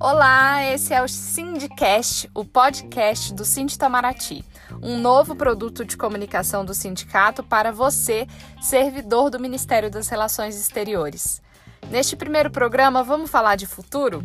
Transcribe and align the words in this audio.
Olá, 0.00 0.64
esse 0.64 0.94
é 0.94 1.02
o 1.02 1.08
Sindicast, 1.08 2.30
o 2.34 2.44
podcast 2.44 3.34
do 3.34 3.44
Sind 3.44 3.72
Itamaraty, 3.72 4.44
um 4.82 4.98
novo 4.98 5.34
produto 5.34 5.84
de 5.84 5.96
comunicação 5.96 6.64
do 6.64 6.72
sindicato 6.72 7.42
para 7.42 7.72
você, 7.72 8.26
servidor 8.60 9.28
do 9.28 9.40
Ministério 9.40 9.90
das 9.90 10.08
Relações 10.08 10.58
Exteriores. 10.58 11.42
Neste 11.90 12.16
primeiro 12.16 12.50
programa, 12.50 13.02
vamos 13.02 13.30
falar 13.30 13.56
de 13.56 13.66
futuro? 13.66 14.24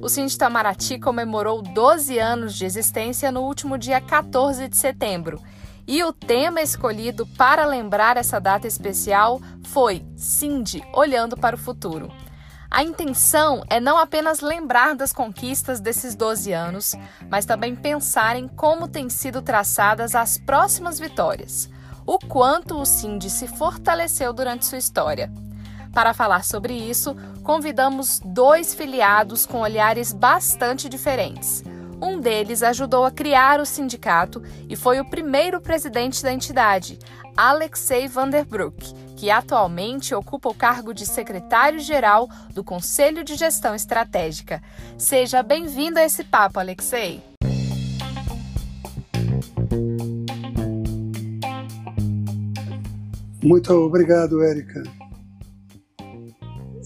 O 0.00 0.08
Sind 0.08 0.32
Itamaraty 0.32 0.98
comemorou 0.98 1.62
12 1.62 2.18
anos 2.18 2.54
de 2.54 2.64
existência 2.64 3.30
no 3.30 3.42
último 3.42 3.78
dia 3.78 4.00
14 4.00 4.68
de 4.68 4.76
setembro. 4.76 5.40
E 5.86 6.02
o 6.04 6.12
tema 6.12 6.62
escolhido 6.62 7.26
para 7.26 7.64
lembrar 7.64 8.16
essa 8.16 8.40
data 8.40 8.66
especial 8.66 9.40
foi 9.64 10.04
Sind 10.16 10.80
Olhando 10.94 11.36
para 11.36 11.56
o 11.56 11.58
Futuro. 11.58 12.10
A 12.70 12.82
intenção 12.82 13.62
é 13.68 13.78
não 13.78 13.98
apenas 13.98 14.40
lembrar 14.40 14.94
das 14.94 15.12
conquistas 15.12 15.78
desses 15.78 16.14
12 16.14 16.52
anos, 16.52 16.94
mas 17.28 17.44
também 17.44 17.76
pensar 17.76 18.34
em 18.34 18.48
como 18.48 18.88
têm 18.88 19.10
sido 19.10 19.42
traçadas 19.42 20.14
as 20.14 20.38
próximas 20.38 20.98
vitórias, 20.98 21.68
o 22.06 22.18
quanto 22.18 22.80
o 22.80 22.86
Cindy 22.86 23.28
se 23.28 23.46
fortaleceu 23.46 24.32
durante 24.32 24.64
sua 24.64 24.78
história. 24.78 25.30
Para 25.92 26.14
falar 26.14 26.44
sobre 26.44 26.72
isso, 26.72 27.14
convidamos 27.42 28.20
dois 28.24 28.74
filiados 28.74 29.44
com 29.44 29.60
olhares 29.60 30.10
bastante 30.10 30.88
diferentes. 30.88 31.62
Um 32.04 32.18
deles 32.18 32.64
ajudou 32.64 33.04
a 33.04 33.12
criar 33.12 33.60
o 33.60 33.64
sindicato 33.64 34.42
e 34.68 34.74
foi 34.74 34.98
o 34.98 35.04
primeiro 35.08 35.60
presidente 35.60 36.20
da 36.20 36.32
entidade, 36.32 36.98
Alexei 37.36 38.08
Vanderbroek, 38.08 38.92
que 39.16 39.30
atualmente 39.30 40.12
ocupa 40.12 40.48
o 40.48 40.54
cargo 40.54 40.92
de 40.92 41.06
secretário-geral 41.06 42.28
do 42.52 42.64
Conselho 42.64 43.22
de 43.22 43.36
Gestão 43.36 43.72
Estratégica. 43.72 44.60
Seja 44.98 45.44
bem-vindo 45.44 46.00
a 46.00 46.04
esse 46.04 46.24
papo, 46.24 46.58
Alexei. 46.58 47.22
Muito 53.40 53.72
obrigado, 53.74 54.42
Érica. 54.42 54.82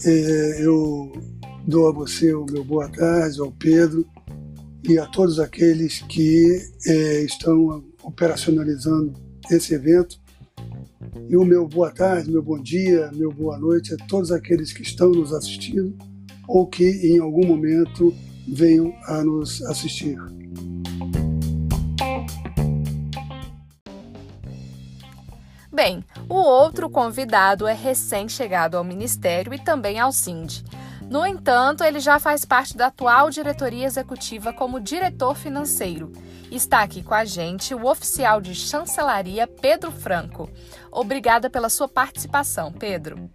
É, 0.05 0.63
eu 0.63 1.11
dou 1.65 1.89
a 1.89 1.91
você 1.91 2.35
o 2.35 2.45
meu 2.45 2.63
boa 2.63 2.87
tarde, 2.87 3.41
ao 3.41 3.51
Pedro 3.51 4.05
e 4.87 4.97
a 4.97 5.05
todos 5.05 5.37
aqueles 5.37 6.01
que 6.03 6.61
é, 6.85 7.21
estão 7.23 7.83
operacionalizando 8.01 9.13
esse 9.51 9.73
evento 9.73 10.17
e 11.27 11.35
o 11.35 11.43
meu 11.43 11.67
boa 11.67 11.91
tarde, 11.91 12.31
meu 12.31 12.41
bom 12.41 12.57
dia, 12.57 13.11
meu 13.13 13.31
boa 13.31 13.57
noite 13.57 13.93
a 13.93 13.97
todos 14.07 14.31
aqueles 14.31 14.71
que 14.71 14.81
estão 14.81 15.09
nos 15.09 15.33
assistindo 15.33 15.93
ou 16.47 16.65
que 16.65 16.85
em 16.85 17.19
algum 17.19 17.45
momento 17.45 18.15
venham 18.47 18.93
a 19.05 19.21
nos 19.23 19.61
assistir. 19.63 20.17
Bem, 25.69 26.03
o 26.29 26.35
outro 26.35 26.89
convidado 26.89 27.67
é 27.67 27.73
recém-chegado 27.73 28.77
ao 28.77 28.85
Ministério 28.85 29.53
e 29.53 29.59
também 29.59 29.99
ao 29.99 30.13
SIND. 30.13 30.63
No 31.09 31.25
entanto, 31.25 31.85
ele 31.85 32.01
já 32.01 32.19
faz 32.19 32.43
parte 32.43 32.75
da 32.75 32.87
atual 32.87 33.29
diretoria 33.29 33.85
executiva 33.85 34.51
como 34.51 34.79
diretor 34.79 35.35
financeiro. 35.35 36.11
Está 36.51 36.81
aqui 36.81 37.01
com 37.01 37.13
a 37.13 37.23
gente 37.23 37.73
o 37.73 37.87
oficial 37.87 38.41
de 38.41 38.53
chancelaria 38.53 39.47
Pedro 39.47 39.89
Franco. 39.89 40.49
Obrigada 40.91 41.49
pela 41.49 41.69
sua 41.69 41.87
participação, 41.87 42.73
Pedro. 42.73 43.29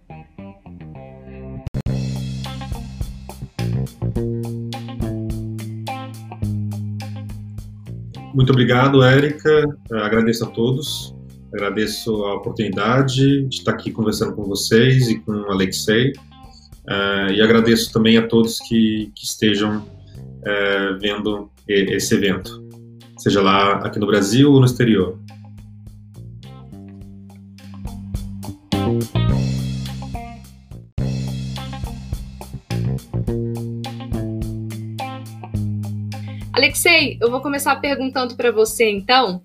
Muito 8.35 8.51
obrigado, 8.51 9.03
Érica. 9.03 9.63
Agradeço 9.91 10.45
a 10.45 10.47
todos. 10.49 11.15
Agradeço 11.53 12.23
a 12.25 12.35
oportunidade 12.35 13.47
de 13.47 13.55
estar 13.55 13.73
aqui 13.73 13.91
conversando 13.91 14.35
com 14.35 14.43
vocês 14.43 15.07
e 15.07 15.19
com 15.19 15.31
o 15.31 15.51
Alexei. 15.51 16.13
Uh, 16.85 17.31
e 17.31 17.41
agradeço 17.41 17.91
também 17.93 18.17
a 18.17 18.27
todos 18.27 18.59
que, 18.59 19.11
que 19.15 19.23
estejam 19.23 19.77
uh, 19.79 20.99
vendo 20.99 21.49
esse 21.67 22.13
evento, 22.13 22.61
seja 23.17 23.41
lá 23.41 23.75
aqui 23.75 23.99
no 23.99 24.05
Brasil 24.05 24.51
ou 24.51 24.59
no 24.59 24.65
exterior. 24.65 25.17
Alexei, 36.51 37.17
eu 37.21 37.31
vou 37.31 37.41
começar 37.41 37.77
perguntando 37.77 38.35
para 38.35 38.51
você 38.51 38.89
então 38.89 39.41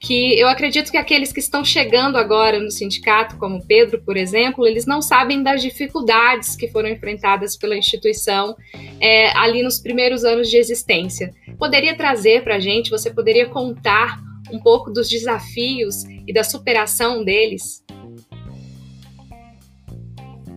que 0.00 0.38
eu 0.38 0.48
acredito 0.48 0.90
que 0.90 0.96
aqueles 0.96 1.32
que 1.32 1.40
estão 1.40 1.64
chegando 1.64 2.16
agora 2.16 2.60
no 2.60 2.70
sindicato, 2.70 3.36
como 3.36 3.64
Pedro, 3.66 4.00
por 4.00 4.16
exemplo, 4.16 4.66
eles 4.66 4.86
não 4.86 5.02
sabem 5.02 5.42
das 5.42 5.60
dificuldades 5.60 6.54
que 6.54 6.68
foram 6.68 6.88
enfrentadas 6.88 7.56
pela 7.56 7.76
instituição 7.76 8.56
é, 9.00 9.36
ali 9.36 9.62
nos 9.62 9.78
primeiros 9.78 10.24
anos 10.24 10.48
de 10.48 10.56
existência. 10.56 11.34
Poderia 11.58 11.96
trazer 11.96 12.44
para 12.44 12.56
a 12.56 12.60
gente, 12.60 12.90
você 12.90 13.10
poderia 13.10 13.48
contar 13.48 14.20
um 14.52 14.60
pouco 14.60 14.90
dos 14.90 15.08
desafios 15.08 16.04
e 16.26 16.32
da 16.32 16.44
superação 16.44 17.24
deles? 17.24 17.84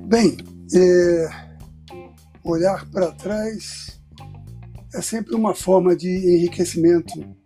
Bem, 0.07 0.37
é, 0.75 1.29
olhar 2.43 2.85
para 2.91 3.11
trás 3.11 3.99
é 4.93 5.01
sempre 5.01 5.33
uma 5.33 5.55
forma 5.55 5.95
de 5.95 6.09
enriquecimento 6.09 7.40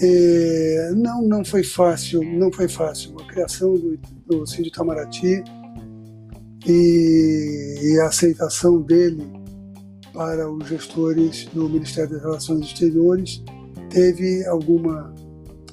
é, 0.00 0.92
não, 0.94 1.22
não 1.22 1.44
foi 1.44 1.62
fácil, 1.62 2.22
não 2.22 2.50
foi 2.50 2.68
fácil. 2.68 3.14
A 3.20 3.26
criação 3.26 3.74
do, 3.74 3.98
do 4.26 4.46
Cid 4.46 4.68
Itamaraty 4.68 5.42
e, 6.66 7.78
e, 7.82 8.00
a 8.00 8.06
aceitação 8.06 8.80
dele 8.80 9.24
para 10.12 10.50
os 10.50 10.68
gestores 10.68 11.46
do 11.52 11.68
Ministério 11.68 12.10
das 12.10 12.22
Relações 12.22 12.66
Exteriores 12.66 13.42
teve 13.90 14.46
alguma, 14.46 15.14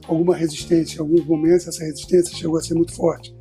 alguma 0.08 0.36
resistência. 0.36 0.98
Em 0.98 1.02
alguns 1.02 1.26
momentos 1.26 1.68
essa 1.68 1.84
resistência 1.84 2.36
chegou 2.36 2.58
a 2.58 2.62
ser 2.62 2.74
muito 2.74 2.94
forte. 2.94 3.36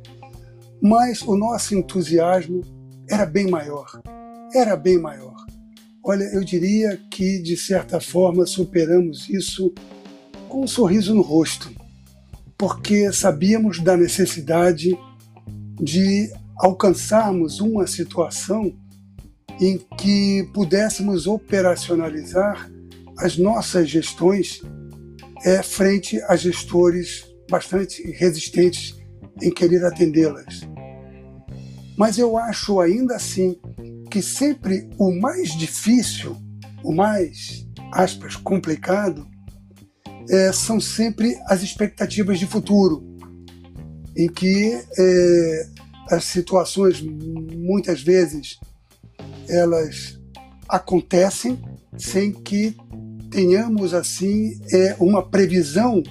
Mas 0.81 1.21
o 1.21 1.35
nosso 1.35 1.75
entusiasmo 1.75 2.61
era 3.09 3.25
bem 3.25 3.49
maior. 3.49 4.01
Era 4.53 4.75
bem 4.75 4.97
maior. 4.97 5.35
Olha, 6.03 6.23
eu 6.33 6.43
diria 6.43 6.97
que, 7.11 7.39
de 7.41 7.57
certa 7.57 7.99
forma, 7.99 8.45
superamos 8.45 9.29
isso 9.29 9.73
com 10.49 10.63
um 10.63 10.67
sorriso 10.67 11.13
no 11.13 11.21
rosto, 11.21 11.71
porque 12.57 13.13
sabíamos 13.13 13.79
da 13.79 13.95
necessidade 13.95 14.97
de 15.79 16.29
alcançarmos 16.57 17.61
uma 17.61 17.87
situação 17.87 18.75
em 19.61 19.77
que 19.97 20.49
pudéssemos 20.53 21.27
operacionalizar 21.27 22.69
as 23.17 23.37
nossas 23.37 23.89
gestões 23.89 24.61
é, 25.45 25.61
frente 25.61 26.21
a 26.23 26.35
gestores 26.35 27.25
bastante 27.49 28.01
resistentes 28.11 28.97
em 29.41 29.51
querer 29.51 29.85
atendê-las. 29.85 30.61
Mas 31.97 32.17
eu 32.17 32.37
acho 32.37 32.79
ainda 32.79 33.15
assim 33.15 33.57
que 34.09 34.21
sempre 34.21 34.89
o 34.97 35.11
mais 35.11 35.57
difícil, 35.57 36.35
o 36.83 36.93
mais, 36.93 37.67
aspas, 37.91 38.35
complicado, 38.35 39.27
é, 40.29 40.51
são 40.53 40.79
sempre 40.79 41.37
as 41.47 41.63
expectativas 41.63 42.39
de 42.39 42.45
futuro, 42.45 43.03
em 44.15 44.27
que 44.27 44.79
é, 44.97 45.67
as 46.09 46.23
situações 46.25 47.01
muitas 47.01 48.01
vezes 48.01 48.59
elas 49.47 50.19
acontecem 50.67 51.59
sem 51.97 52.31
que 52.31 52.77
tenhamos 53.31 53.93
assim 53.93 54.59
é, 54.71 54.95
uma 54.99 55.27
previsão 55.27 56.03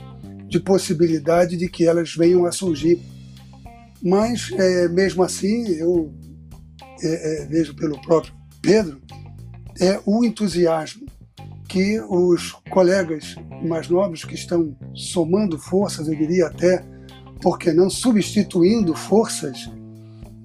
de 0.49 0.59
possibilidade 0.59 1.57
de 1.57 1.69
que 1.69 1.87
elas 1.87 2.15
venham 2.15 2.45
a 2.45 2.53
surgir. 2.53 3.01
Mas 4.03 4.51
é, 4.53 4.89
mesmo 4.89 5.23
assim 5.23 5.67
eu 5.69 6.13
é, 7.03 7.43
é 7.43 7.47
vejo 7.47 7.75
pelo 7.75 8.01
próprio 8.01 8.35
Pedro 8.61 9.01
é 9.81 10.01
o 10.05 10.25
entusiasmo 10.25 11.07
que 11.69 12.01
os 12.01 12.53
colegas 12.71 13.37
mais 13.63 13.89
novos 13.89 14.25
que 14.25 14.35
estão 14.35 14.75
somando 14.95 15.59
forças, 15.59 16.09
eu 16.09 16.15
diria 16.17 16.47
até, 16.47 16.83
porque 17.43 17.73
não 17.73 17.91
substituindo 17.91 18.95
forças, 18.95 19.71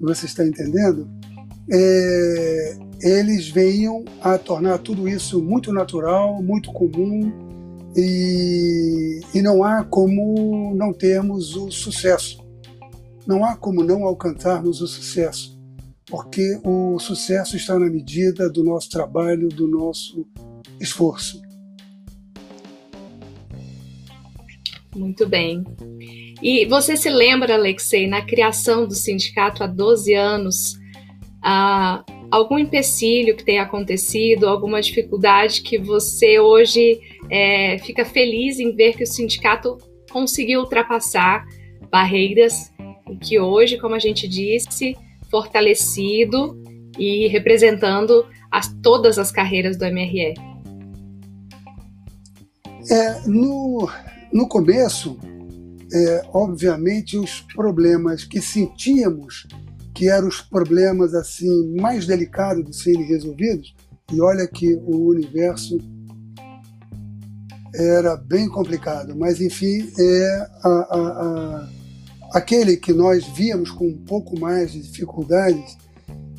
você 0.00 0.26
está 0.26 0.46
entendendo? 0.46 1.08
É, 1.72 2.76
eles 3.00 3.48
venham 3.48 4.04
a 4.20 4.36
tornar 4.36 4.78
tudo 4.78 5.08
isso 5.08 5.42
muito 5.42 5.72
natural, 5.72 6.42
muito 6.42 6.70
comum 6.72 7.32
e, 7.96 9.20
e 9.32 9.40
não 9.40 9.64
há 9.64 9.82
como 9.82 10.74
não 10.74 10.92
termos 10.92 11.56
o 11.56 11.70
sucesso. 11.70 12.44
Não 13.26 13.42
há 13.44 13.56
como 13.56 13.82
não 13.82 14.04
alcançarmos 14.04 14.82
o 14.82 14.86
sucesso, 14.86 15.58
porque 16.06 16.60
o 16.62 16.98
sucesso 16.98 17.56
está 17.56 17.78
na 17.78 17.88
medida 17.88 18.50
do 18.50 18.62
nosso 18.62 18.90
trabalho, 18.90 19.48
do 19.48 19.66
nosso 19.66 20.26
esforço. 20.84 21.42
Muito 24.94 25.26
bem. 25.26 25.64
E 26.40 26.64
você 26.66 26.96
se 26.96 27.10
lembra, 27.10 27.54
Alexei, 27.54 28.06
na 28.06 28.22
criação 28.22 28.86
do 28.86 28.94
sindicato 28.94 29.64
há 29.64 29.66
12 29.66 30.14
anos, 30.14 30.74
ah, 31.42 32.04
algum 32.30 32.58
empecilho 32.58 33.36
que 33.36 33.44
tenha 33.44 33.62
acontecido, 33.62 34.48
alguma 34.48 34.80
dificuldade 34.80 35.62
que 35.62 35.78
você 35.78 36.38
hoje 36.38 37.00
é, 37.30 37.78
fica 37.78 38.04
feliz 38.04 38.58
em 38.58 38.74
ver 38.74 38.96
que 38.96 39.04
o 39.04 39.06
sindicato 39.06 39.78
conseguiu 40.10 40.60
ultrapassar 40.60 41.44
barreiras 41.90 42.72
e 43.10 43.16
que 43.16 43.38
hoje, 43.38 43.78
como 43.78 43.94
a 43.94 43.98
gente 43.98 44.28
disse, 44.28 44.96
fortalecido 45.30 46.60
e 46.98 47.26
representando 47.28 48.26
as, 48.50 48.72
todas 48.82 49.18
as 49.18 49.32
carreiras 49.32 49.76
do 49.76 49.84
MRE? 49.84 50.34
É, 52.90 53.20
no, 53.26 53.88
no 54.32 54.48
começo, 54.48 55.18
é, 55.92 56.22
obviamente, 56.32 57.16
os 57.16 57.40
problemas 57.40 58.24
que 58.24 58.40
sentíamos 58.40 59.46
que 59.94 60.08
eram 60.08 60.26
os 60.26 60.40
problemas 60.40 61.14
assim 61.14 61.72
mais 61.80 62.04
delicados 62.04 62.64
de 62.64 62.76
serem 62.76 63.04
resolvidos, 63.04 63.74
e 64.12 64.20
olha 64.20 64.46
que 64.46 64.74
o 64.74 65.06
universo 65.06 65.78
era 67.72 68.16
bem 68.16 68.48
complicado, 68.48 69.16
mas 69.16 69.40
enfim, 69.40 69.90
é 69.98 70.48
a, 70.62 70.68
a, 70.68 70.98
a, 70.98 71.68
aquele 72.32 72.76
que 72.76 72.92
nós 72.92 73.24
víamos 73.28 73.70
com 73.70 73.86
um 73.86 74.04
pouco 74.04 74.38
mais 74.38 74.72
de 74.72 74.82
dificuldades 74.82 75.76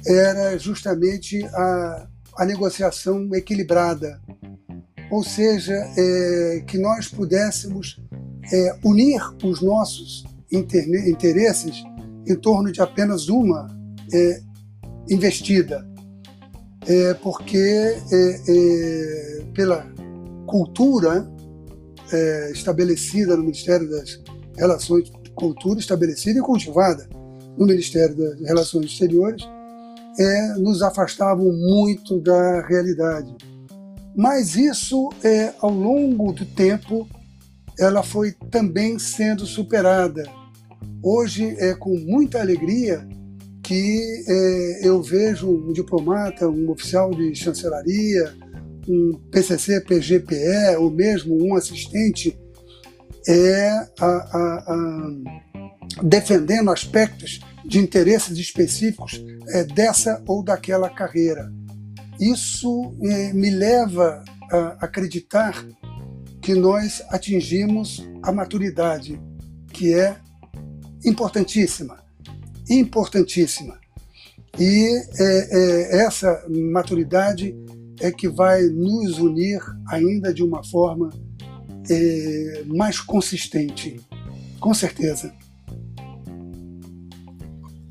era 0.05 0.57
justamente 0.57 1.43
a, 1.45 2.07
a 2.37 2.45
negociação 2.45 3.33
equilibrada, 3.33 4.21
ou 5.15 5.23
seja, 5.23 5.73
é, 5.73 6.63
que 6.67 6.77
nós 6.77 7.07
pudéssemos 7.07 7.97
é, 8.51 8.75
unir 8.83 9.21
os 9.45 9.61
nossos 9.61 10.25
interesses 10.51 11.81
em 12.27 12.35
torno 12.35 12.69
de 12.69 12.81
apenas 12.81 13.29
uma 13.29 13.73
é, 14.13 14.41
investida, 15.09 15.87
é, 16.85 17.13
porque 17.13 17.57
é, 17.57 18.41
é, 18.49 19.45
pela 19.53 19.87
cultura 20.45 21.33
estabelecida 22.53 23.37
no 23.37 23.43
Ministério 23.43 23.89
das 23.89 24.21
Relações, 24.57 25.09
cultura 25.33 25.79
estabelecida 25.79 26.39
e 26.39 26.41
cultivada 26.41 27.07
no 27.57 27.65
Ministério 27.65 28.15
das 28.15 28.41
Relações 28.41 28.85
Exteriores, 28.85 29.43
nos 30.59 30.81
afastavam 30.83 31.51
muito 31.51 32.19
da 32.19 32.61
realidade. 32.67 33.35
Mas 34.15 34.55
isso, 34.55 35.09
ao 35.59 35.71
longo 35.71 36.31
do 36.31 36.45
tempo, 36.45 37.07
ela 37.77 38.01
foi 38.01 38.31
também 38.49 38.97
sendo 38.97 39.45
superada 39.45 40.23
Hoje 41.07 41.55
é 41.59 41.75
com 41.75 41.95
muita 41.99 42.41
alegria 42.41 43.07
que 43.61 44.23
é, 44.27 44.87
eu 44.87 45.03
vejo 45.03 45.47
um 45.47 45.71
diplomata, 45.71 46.49
um 46.49 46.71
oficial 46.71 47.11
de 47.11 47.35
chancelaria, 47.35 48.33
um 48.87 49.13
PCC, 49.31 49.81
PGPE, 49.81 50.77
ou 50.79 50.89
mesmo 50.89 51.37
um 51.43 51.53
assistente, 51.53 52.35
é, 53.27 53.69
a, 53.99 54.05
a, 54.05 54.65
a, 54.67 55.11
defendendo 56.01 56.71
aspectos 56.71 57.39
de 57.63 57.77
interesses 57.77 58.37
específicos 58.39 59.23
é, 59.49 59.63
dessa 59.63 60.23
ou 60.27 60.43
daquela 60.43 60.89
carreira. 60.89 61.53
Isso 62.19 62.95
é, 63.01 63.33
me 63.33 63.49
leva 63.49 64.23
a 64.51 64.85
acreditar 64.85 65.65
que 66.41 66.53
nós 66.53 67.01
atingimos 67.09 68.07
a 68.21 68.31
maturidade, 68.31 69.19
que 69.73 69.93
é 69.93 70.15
importantíssima, 71.03 71.97
importantíssima. 72.69 73.79
E 74.59 74.87
é, 75.19 75.97
é, 75.99 76.05
essa 76.05 76.45
maturidade 76.49 77.55
é 77.99 78.11
que 78.11 78.27
vai 78.27 78.61
nos 78.63 79.19
unir 79.19 79.59
ainda 79.87 80.33
de 80.33 80.43
uma 80.43 80.63
forma 80.63 81.09
é, 81.89 82.63
mais 82.67 82.99
consistente, 82.99 83.99
com 84.59 84.73
certeza. 84.73 85.33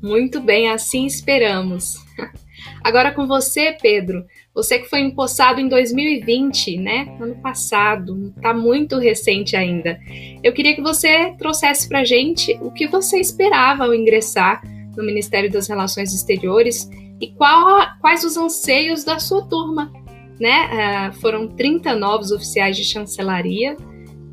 Muito 0.01 0.39
bem, 0.41 0.69
assim 0.69 1.05
esperamos. 1.05 1.95
Agora 2.83 3.11
com 3.11 3.27
você, 3.27 3.75
Pedro. 3.81 4.25
Você 4.53 4.79
que 4.79 4.89
foi 4.89 5.01
empossado 5.01 5.59
em 5.59 5.67
2020, 5.67 6.77
né? 6.77 7.17
Ano 7.19 7.35
passado, 7.35 8.33
tá 8.41 8.53
muito 8.53 8.97
recente 8.97 9.55
ainda. 9.55 9.99
Eu 10.43 10.53
queria 10.53 10.75
que 10.75 10.81
você 10.81 11.33
trouxesse 11.37 11.87
pra 11.89 12.03
gente 12.03 12.57
o 12.61 12.71
que 12.71 12.87
você 12.87 13.19
esperava 13.19 13.85
ao 13.85 13.93
ingressar 13.93 14.61
no 14.95 15.03
Ministério 15.03 15.51
das 15.51 15.67
Relações 15.67 16.13
Exteriores 16.13 16.89
e 17.19 17.27
qual, 17.27 17.85
quais 17.99 18.23
os 18.23 18.37
anseios 18.37 19.03
da 19.03 19.19
sua 19.19 19.41
turma, 19.43 19.91
né? 20.39 21.09
Uh, 21.09 21.13
foram 21.19 21.47
30 21.47 21.95
novos 21.95 22.31
oficiais 22.31 22.77
de 22.77 22.83
chancelaria, 22.83 23.75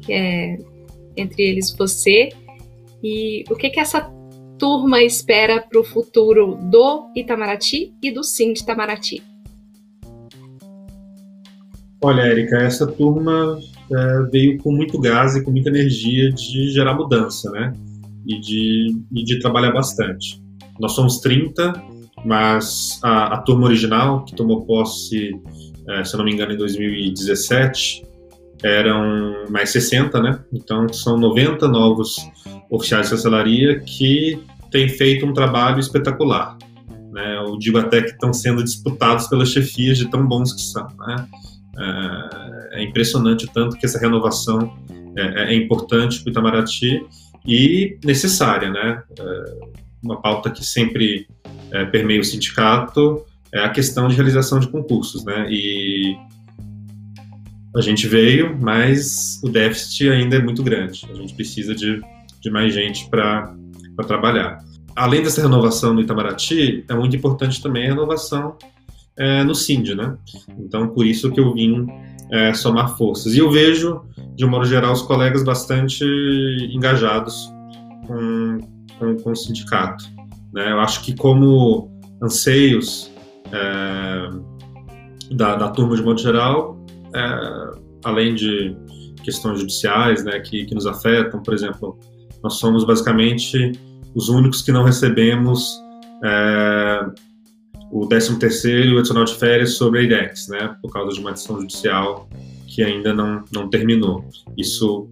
que 0.00 0.12
é 0.12 0.58
entre 1.16 1.42
eles 1.42 1.74
você. 1.76 2.28
E 3.02 3.44
o 3.50 3.56
que 3.56 3.70
que 3.70 3.80
essa 3.80 4.00
turma 4.62 5.02
espera 5.02 5.60
para 5.60 5.80
o 5.80 5.82
futuro 5.82 6.56
do 6.70 7.10
Itamaraty 7.16 7.92
e 8.00 8.12
do 8.12 8.22
Sim 8.22 8.52
de 8.52 8.60
Itamaraty? 8.60 9.20
Olha, 12.00 12.20
Érica, 12.20 12.58
essa 12.58 12.86
turma 12.86 13.58
é, 13.90 14.22
veio 14.30 14.58
com 14.58 14.70
muito 14.70 15.00
gás 15.00 15.34
e 15.34 15.42
com 15.42 15.50
muita 15.50 15.68
energia 15.68 16.30
de 16.30 16.70
gerar 16.70 16.94
mudança, 16.94 17.50
né? 17.50 17.72
E 18.24 18.38
de, 18.38 19.02
e 19.12 19.24
de 19.24 19.40
trabalhar 19.40 19.72
bastante. 19.72 20.40
Nós 20.78 20.92
somos 20.92 21.18
30, 21.18 21.72
mas 22.24 23.00
a, 23.02 23.34
a 23.34 23.38
turma 23.38 23.64
original, 23.64 24.24
que 24.24 24.36
tomou 24.36 24.64
posse, 24.64 25.32
é, 25.88 26.04
se 26.04 26.14
eu 26.14 26.18
não 26.18 26.24
me 26.24 26.32
engano, 26.32 26.52
em 26.52 26.56
2017, 26.56 28.04
eram 28.62 29.44
mais 29.50 29.70
60, 29.70 30.22
né? 30.22 30.38
Então 30.52 30.88
são 30.92 31.18
90 31.18 31.66
novos 31.66 32.14
oficiais 32.70 33.06
de 33.06 33.10
chancelaria 33.10 33.80
que 33.80 34.40
têm 34.72 34.88
feito 34.88 35.24
um 35.24 35.32
trabalho 35.32 35.78
espetacular. 35.78 36.56
Né? 37.12 37.36
Eu 37.36 37.56
digo 37.58 37.78
até 37.78 38.02
que 38.02 38.10
estão 38.10 38.32
sendo 38.32 38.64
disputados 38.64 39.28
pelas 39.28 39.50
chefias 39.50 39.98
de 39.98 40.10
tão 40.10 40.26
bons 40.26 40.52
que 40.52 40.62
são. 40.62 40.88
Né? 40.98 41.26
É, 41.78 42.80
é 42.80 42.82
impressionante 42.82 43.46
tanto 43.52 43.76
que 43.76 43.86
essa 43.86 43.98
renovação 43.98 44.74
é, 45.16 45.52
é 45.52 45.54
importante 45.54 46.20
para 46.20 46.28
o 46.28 46.32
Itamaraty 46.32 47.06
e 47.46 47.98
necessária, 48.04 48.70
né? 48.70 49.02
É 49.18 49.72
uma 50.02 50.20
pauta 50.20 50.50
que 50.50 50.64
sempre 50.64 51.26
é, 51.70 51.84
permeia 51.84 52.20
o 52.20 52.24
sindicato 52.24 53.24
é 53.52 53.60
a 53.60 53.68
questão 53.68 54.08
de 54.08 54.14
realização 54.14 54.58
de 54.58 54.68
concursos, 54.68 55.24
né? 55.24 55.46
E 55.50 56.16
a 57.76 57.80
gente 57.80 58.06
veio, 58.06 58.58
mas 58.58 59.40
o 59.42 59.48
déficit 59.48 60.08
ainda 60.08 60.36
é 60.36 60.42
muito 60.42 60.62
grande. 60.62 61.06
A 61.10 61.14
gente 61.14 61.34
precisa 61.34 61.74
de, 61.74 62.00
de 62.40 62.50
mais 62.50 62.72
gente 62.72 63.08
para 63.10 63.54
trabalhar. 64.06 64.58
Além 64.94 65.22
dessa 65.22 65.40
renovação 65.42 65.94
no 65.94 66.00
Itamaraty, 66.00 66.84
é 66.88 66.94
muito 66.94 67.16
importante 67.16 67.62
também 67.62 67.84
a 67.84 67.88
renovação 67.88 68.56
é, 69.16 69.42
no 69.44 69.54
CIND, 69.54 69.94
né? 69.94 70.16
Então, 70.58 70.88
por 70.88 71.06
isso 71.06 71.30
que 71.30 71.40
eu 71.40 71.52
vim 71.54 71.86
é, 72.30 72.52
somar 72.54 72.96
forças. 72.96 73.34
E 73.34 73.38
eu 73.38 73.50
vejo, 73.50 74.02
de 74.34 74.44
um 74.44 74.48
modo 74.48 74.64
geral, 74.64 74.92
os 74.92 75.02
colegas 75.02 75.44
bastante 75.44 76.04
engajados 76.72 77.50
com, 78.06 78.58
com, 78.98 79.16
com 79.16 79.32
o 79.32 79.36
sindicato. 79.36 80.04
Né? 80.52 80.72
Eu 80.72 80.80
acho 80.80 81.04
que 81.04 81.14
como 81.14 81.90
anseios 82.22 83.10
é, 83.52 84.28
da, 85.34 85.56
da 85.56 85.68
turma 85.68 85.96
de 85.96 86.02
modo 86.02 86.20
geral, 86.20 86.78
é, 87.14 87.70
além 88.04 88.34
de 88.34 88.76
questões 89.22 89.60
judiciais 89.60 90.24
né, 90.24 90.40
que, 90.40 90.64
que 90.64 90.74
nos 90.74 90.86
afetam, 90.86 91.42
por 91.42 91.54
exemplo, 91.54 91.98
nós 92.42 92.54
somos 92.54 92.84
basicamente 92.84 93.72
os 94.14 94.28
únicos 94.28 94.62
que 94.62 94.72
não 94.72 94.84
recebemos 94.84 95.80
é, 96.24 97.06
o 97.90 98.08
13º 98.08 98.86
e 98.86 98.94
o 98.94 98.98
adicional 98.98 99.24
de 99.24 99.34
férias 99.34 99.74
sobre 99.74 100.00
a 100.00 100.02
IDEX, 100.02 100.48
né, 100.48 100.76
por 100.80 100.92
causa 100.92 101.14
de 101.14 101.20
uma 101.20 101.32
decisão 101.32 101.60
judicial 101.60 102.28
que 102.66 102.82
ainda 102.82 103.12
não, 103.12 103.44
não 103.52 103.68
terminou. 103.68 104.24
Isso 104.56 105.08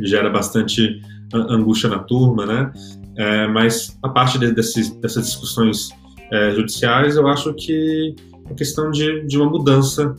gera 0.00 0.28
bastante 0.28 1.00
angústia 1.32 1.88
na 1.88 2.00
turma, 2.00 2.46
né, 2.46 2.72
é, 3.16 3.46
mas 3.46 3.96
a 4.02 4.08
parte 4.08 4.38
de, 4.38 4.52
dessas 4.52 5.26
discussões 5.26 5.90
é, 6.32 6.52
judiciais, 6.52 7.16
eu 7.16 7.26
acho 7.28 7.54
que 7.54 8.14
a 8.50 8.54
questão 8.54 8.90
de, 8.90 9.26
de 9.26 9.36
uma 9.36 9.48
mudança 9.48 10.14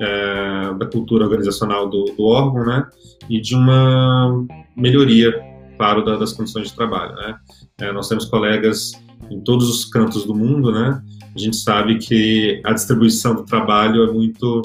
é, 0.00 0.74
da 0.74 0.86
cultura 0.86 1.24
organizacional 1.24 1.88
do, 1.88 2.04
do, 2.04 2.24
órgão, 2.24 2.64
né, 2.64 2.86
e 3.28 3.40
de 3.40 3.54
uma 3.54 4.46
melhoria, 4.76 5.49
claro, 5.80 6.04
da, 6.04 6.14
das 6.14 6.34
condições 6.34 6.68
de 6.68 6.76
trabalho, 6.76 7.14
né. 7.14 7.38
É, 7.80 7.90
nós 7.90 8.06
temos 8.06 8.26
colegas 8.26 8.92
em 9.30 9.40
todos 9.40 9.66
os 9.66 9.86
cantos 9.86 10.26
do 10.26 10.34
mundo, 10.34 10.70
né? 10.70 11.02
A 11.34 11.38
gente 11.38 11.56
sabe 11.56 11.96
que 11.96 12.60
a 12.66 12.74
distribuição 12.74 13.34
do 13.34 13.46
trabalho 13.46 14.04
é 14.04 14.12
muito 14.12 14.60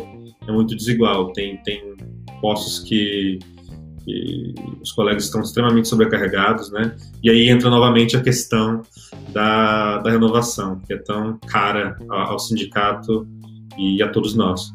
é 0.45 0.51
muito 0.51 0.75
desigual. 0.75 1.31
Tem 1.31 1.55
tem 1.63 1.95
postos 2.41 2.79
que, 2.79 3.39
que 4.03 4.53
os 4.81 4.91
colegas 4.91 5.23
estão 5.23 5.39
extremamente 5.39 5.87
sobrecarregados, 5.87 6.69
né? 6.69 6.93
E 7.23 7.29
aí 7.29 7.47
entra 7.47 7.69
novamente 7.69 8.17
a 8.17 8.21
questão 8.21 8.81
da, 9.29 9.99
da 9.99 10.11
renovação, 10.11 10.81
que 10.85 10.95
é 10.95 10.97
tão 10.97 11.39
cara 11.47 11.95
ao 12.09 12.37
sindicato 12.39 13.25
e 13.77 14.03
a 14.03 14.09
todos 14.09 14.35
nós. 14.35 14.73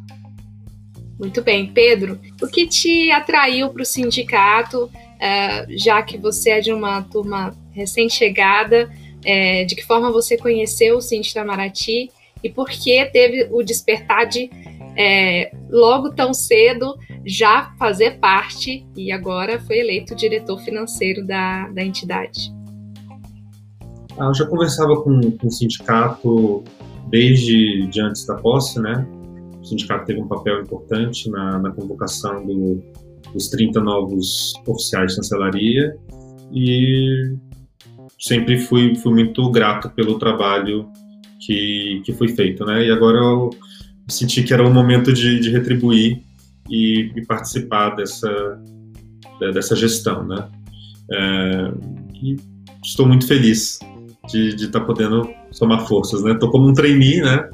Muito 1.19 1.43
bem, 1.43 1.71
Pedro. 1.71 2.19
O 2.41 2.47
que 2.47 2.67
te 2.67 3.11
atraiu 3.11 3.69
para 3.69 3.83
o 3.83 3.85
sindicato, 3.85 4.91
uh, 5.21 5.67
já 5.71 6.03
que 6.03 6.17
você 6.17 6.51
é 6.51 6.61
de 6.61 6.73
uma 6.73 7.03
turma 7.03 7.55
recém-chegada? 7.73 8.91
É, 9.23 9.65
de 9.65 9.77
que 9.77 9.85
forma 9.85 10.11
você 10.11 10.35
conheceu 10.39 10.97
o 10.97 11.01
Cinti 11.03 11.31
Itamaraty 11.31 12.11
e 12.43 12.49
por 12.49 12.71
que 12.71 13.05
teve 13.07 13.49
o 13.53 13.63
despertar 13.63 14.27
de 14.27 14.51
é, 14.97 15.53
logo 15.69 16.11
tão 16.11 16.33
cedo 16.33 16.97
já 17.25 17.75
fazer 17.79 18.19
parte 18.19 18.87
e 18.97 19.13
agora 19.13 19.61
foi 19.61 19.79
eleito 19.79 20.15
diretor 20.15 20.59
financeiro 20.61 21.27
da, 21.27 21.69
da 21.69 21.85
entidade? 21.85 22.53
Ah, 24.19 24.27
eu 24.27 24.35
já 24.35 24.47
conversava 24.47 25.01
com, 25.03 25.31
com 25.33 25.47
o 25.47 25.51
sindicato 25.51 26.65
desde 27.09 27.87
de 27.89 28.01
antes 28.01 28.27
da 28.27 28.37
posse, 28.37 28.81
né? 28.81 29.07
O 29.61 29.65
sindicato 29.65 30.07
teve 30.07 30.21
um 30.21 30.29
papel 30.29 30.63
importante 30.63 31.29
na, 31.31 31.59
na 31.59 31.71
convocação 31.71 32.45
do, 32.45 32.83
dos 33.33 33.49
30 33.49 33.81
novos 33.81 34.53
oficiais 34.67 35.11
de 35.11 35.17
chancelaria 35.17 35.97
e 36.53 37.37
sempre 38.19 38.59
fui, 38.59 38.95
fui 38.97 39.13
muito 39.13 39.51
grato 39.51 39.91
pelo 39.91 40.19
trabalho 40.19 40.89
que, 41.41 42.03
que 42.05 42.13
foi 42.13 42.29
feito, 42.29 42.65
né? 42.65 42.87
E 42.87 42.91
agora 42.91 43.19
eu 43.19 43.51
senti 44.09 44.43
que 44.43 44.53
era 44.53 44.67
o 44.67 44.73
momento 44.73 45.13
de, 45.13 45.41
de 45.41 45.51
retribuir 45.51 46.23
e, 46.69 47.11
e, 47.17 47.27
participar 47.27 47.91
dessa, 47.91 48.61
dessa 49.53 49.75
gestão, 49.75 50.27
né? 50.27 50.49
É, 51.13 51.73
e 52.23 52.37
estou 52.85 53.07
muito 53.07 53.27
feliz 53.27 53.79
de 54.29 54.55
estar 54.55 54.81
tá 54.81 54.85
podendo 54.85 55.29
somar 55.51 55.87
forças, 55.87 56.23
né? 56.23 56.33
Estou 56.33 56.51
como 56.51 56.69
um 56.69 56.75
trainee, 56.75 57.21
né? 57.23 57.49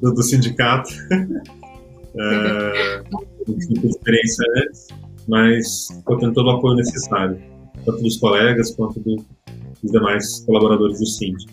Do, 0.00 0.12
do 0.12 0.22
sindicato. 0.22 0.90
é, 2.18 3.02
tive 3.44 3.88
experiência 3.88 4.44
antes, 4.56 4.88
mas 5.28 5.90
estou 5.90 6.18
tendo 6.18 6.32
todo 6.32 6.46
o 6.46 6.50
apoio 6.50 6.76
necessário, 6.76 7.40
tanto 7.84 8.02
dos 8.02 8.16
colegas 8.18 8.74
quanto 8.74 9.00
do, 9.00 9.16
dos 9.82 9.92
demais 9.92 10.44
colaboradores 10.44 10.98
do 10.98 11.06
Cindy. 11.06 11.46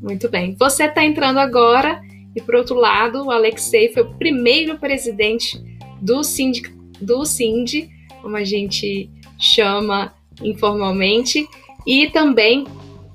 Muito 0.00 0.28
bem. 0.28 0.54
Você 0.58 0.84
está 0.84 1.04
entrando 1.04 1.38
agora 1.38 2.00
e, 2.36 2.40
por 2.40 2.54
outro 2.54 2.74
lado, 2.74 3.24
o 3.24 3.30
Alexei 3.30 3.92
foi 3.92 4.02
o 4.02 4.14
primeiro 4.14 4.78
presidente 4.78 5.58
do 6.00 6.22
Cindy, 6.22 6.62
do 7.00 7.24
Cindy 7.24 7.94
como 8.24 8.38
a 8.38 8.44
gente 8.44 9.10
chama 9.38 10.14
informalmente, 10.42 11.46
e 11.86 12.08
também 12.08 12.64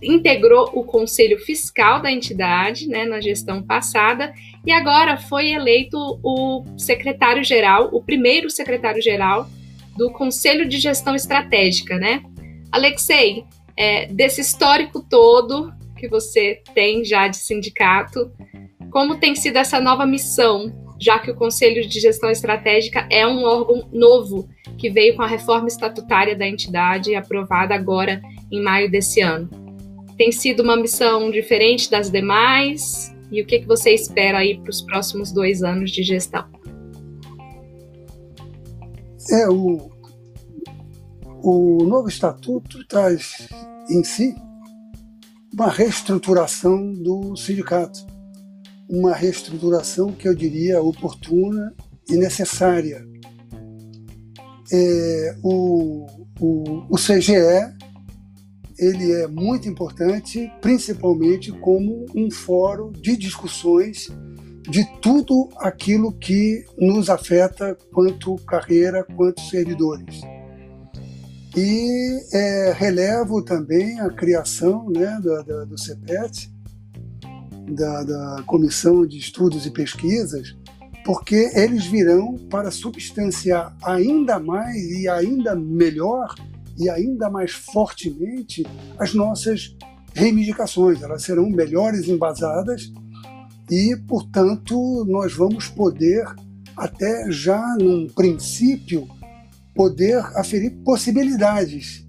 integrou 0.01 0.69
o 0.71 0.83
conselho 0.83 1.39
fiscal 1.39 1.99
da 1.99 2.11
entidade 2.11 2.87
né, 2.87 3.05
na 3.05 3.19
gestão 3.19 3.63
passada 3.63 4.31
e 4.65 4.71
agora 4.71 5.17
foi 5.17 5.51
eleito 5.51 5.97
o 6.23 6.63
secretário-geral, 6.77 7.89
o 7.91 8.01
primeiro 8.03 8.49
secretário-geral 8.49 9.47
do 9.97 10.11
Conselho 10.11 10.67
de 10.67 10.77
Gestão 10.77 11.15
Estratégica, 11.15 11.97
né? 11.97 12.23
Alexei, 12.71 13.43
é, 13.75 14.05
desse 14.07 14.41
histórico 14.41 15.01
todo 15.01 15.73
que 15.97 16.07
você 16.07 16.61
tem 16.73 17.03
já 17.03 17.27
de 17.27 17.37
sindicato, 17.37 18.31
como 18.91 19.17
tem 19.17 19.35
sido 19.35 19.57
essa 19.57 19.79
nova 19.79 20.05
missão, 20.05 20.71
já 20.99 21.19
que 21.19 21.31
o 21.31 21.35
Conselho 21.35 21.87
de 21.87 21.99
Gestão 21.99 22.29
Estratégica 22.29 23.07
é 23.09 23.25
um 23.25 23.43
órgão 23.43 23.87
novo 23.91 24.47
que 24.77 24.89
veio 24.89 25.15
com 25.15 25.21
a 25.21 25.27
reforma 25.27 25.67
estatutária 25.67 26.35
da 26.35 26.47
entidade 26.47 27.15
aprovada 27.15 27.73
agora 27.73 28.21
em 28.51 28.61
maio 28.61 28.89
desse 28.89 29.21
ano? 29.21 29.49
Tem 30.17 30.31
sido 30.31 30.61
uma 30.63 30.75
missão 30.75 31.31
diferente 31.31 31.89
das 31.89 32.09
demais? 32.09 33.13
E 33.31 33.41
o 33.41 33.45
que, 33.45 33.59
que 33.59 33.67
você 33.67 33.93
espera 33.93 34.39
aí 34.39 34.59
para 34.59 34.69
os 34.69 34.81
próximos 34.81 35.31
dois 35.31 35.61
anos 35.63 35.91
de 35.91 36.03
gestão? 36.03 36.45
É, 39.31 39.47
o, 39.47 39.91
o 41.43 41.83
novo 41.83 42.07
estatuto 42.07 42.85
traz 42.87 43.47
em 43.89 44.03
si 44.03 44.35
uma 45.53 45.69
reestruturação 45.69 46.93
do 46.93 47.35
sindicato. 47.35 48.07
Uma 48.89 49.13
reestruturação 49.13 50.11
que 50.11 50.27
eu 50.27 50.33
diria 50.33 50.81
oportuna 50.81 51.73
e 52.09 52.15
necessária. 52.15 53.07
É, 54.71 55.35
o, 55.43 56.07
o, 56.39 56.85
o 56.89 56.95
CGE 56.95 57.78
ele 58.79 59.11
é 59.11 59.27
muito 59.27 59.67
importante, 59.67 60.51
principalmente 60.61 61.51
como 61.51 62.05
um 62.15 62.31
fórum 62.31 62.91
de 62.91 63.17
discussões 63.17 64.09
de 64.69 64.85
tudo 65.01 65.49
aquilo 65.57 66.13
que 66.13 66.63
nos 66.77 67.09
afeta 67.09 67.77
quanto 67.91 68.35
carreira, 68.45 69.03
quanto 69.03 69.41
servidores. 69.41 70.21
E 71.55 72.19
é, 72.31 72.73
relevo 72.77 73.43
também 73.43 73.99
a 73.99 74.09
criação 74.09 74.87
né, 74.89 75.19
da, 75.23 75.41
da, 75.41 75.65
do 75.65 75.77
CEPET, 75.77 76.49
da, 77.71 78.03
da 78.03 78.43
Comissão 78.45 79.05
de 79.05 79.17
Estudos 79.17 79.65
e 79.65 79.71
Pesquisas, 79.71 80.55
porque 81.03 81.51
eles 81.55 81.85
virão 81.85 82.35
para 82.49 82.69
substanciar 82.69 83.75
ainda 83.83 84.39
mais 84.39 84.75
e 84.75 85.07
ainda 85.07 85.55
melhor 85.55 86.35
e 86.79 86.89
ainda 86.89 87.29
mais 87.29 87.51
fortemente 87.51 88.65
as 88.97 89.13
nossas 89.13 89.75
reivindicações. 90.13 91.01
Elas 91.01 91.23
serão 91.23 91.49
melhores 91.49 92.07
embasadas 92.07 92.91
e, 93.69 93.95
portanto, 94.07 95.05
nós 95.05 95.33
vamos 95.33 95.67
poder, 95.67 96.25
até 96.75 97.29
já 97.29 97.61
num 97.77 98.07
princípio, 98.07 99.07
poder 99.75 100.17
aferir 100.35 100.71
possibilidades. 100.83 102.05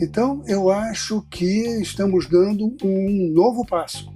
Então, 0.00 0.42
eu 0.46 0.70
acho 0.70 1.22
que 1.30 1.80
estamos 1.80 2.26
dando 2.26 2.76
um 2.82 3.32
novo 3.32 3.64
passo. 3.64 4.12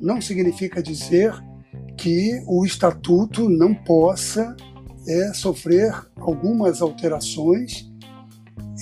Não 0.00 0.20
significa 0.20 0.82
dizer 0.82 1.32
que 1.96 2.42
o 2.46 2.64
estatuto 2.64 3.48
não 3.48 3.74
possa 3.74 4.56
é, 5.06 5.32
sofrer 5.32 5.94
algumas 6.16 6.82
alterações 6.82 7.91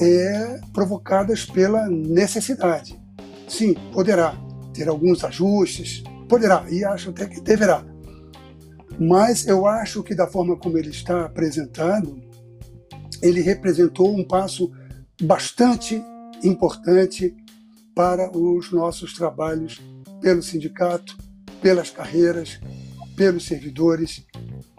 é, 0.00 0.60
provocadas 0.72 1.44
pela 1.44 1.88
necessidade. 1.88 2.98
Sim, 3.48 3.74
poderá 3.92 4.34
ter 4.72 4.88
alguns 4.88 5.24
ajustes, 5.24 6.02
poderá, 6.28 6.64
e 6.70 6.84
acho 6.84 7.10
até 7.10 7.26
que 7.26 7.40
deverá. 7.40 7.84
Mas 8.98 9.46
eu 9.46 9.66
acho 9.66 10.02
que, 10.02 10.14
da 10.14 10.26
forma 10.26 10.56
como 10.56 10.78
ele 10.78 10.90
está 10.90 11.24
apresentado, 11.24 12.20
ele 13.22 13.40
representou 13.40 14.14
um 14.14 14.24
passo 14.24 14.70
bastante 15.22 16.02
importante 16.42 17.34
para 17.94 18.30
os 18.36 18.70
nossos 18.70 19.12
trabalhos 19.12 19.80
pelo 20.20 20.42
sindicato, 20.42 21.16
pelas 21.60 21.90
carreiras, 21.90 22.60
pelos 23.16 23.44
servidores, 23.44 24.24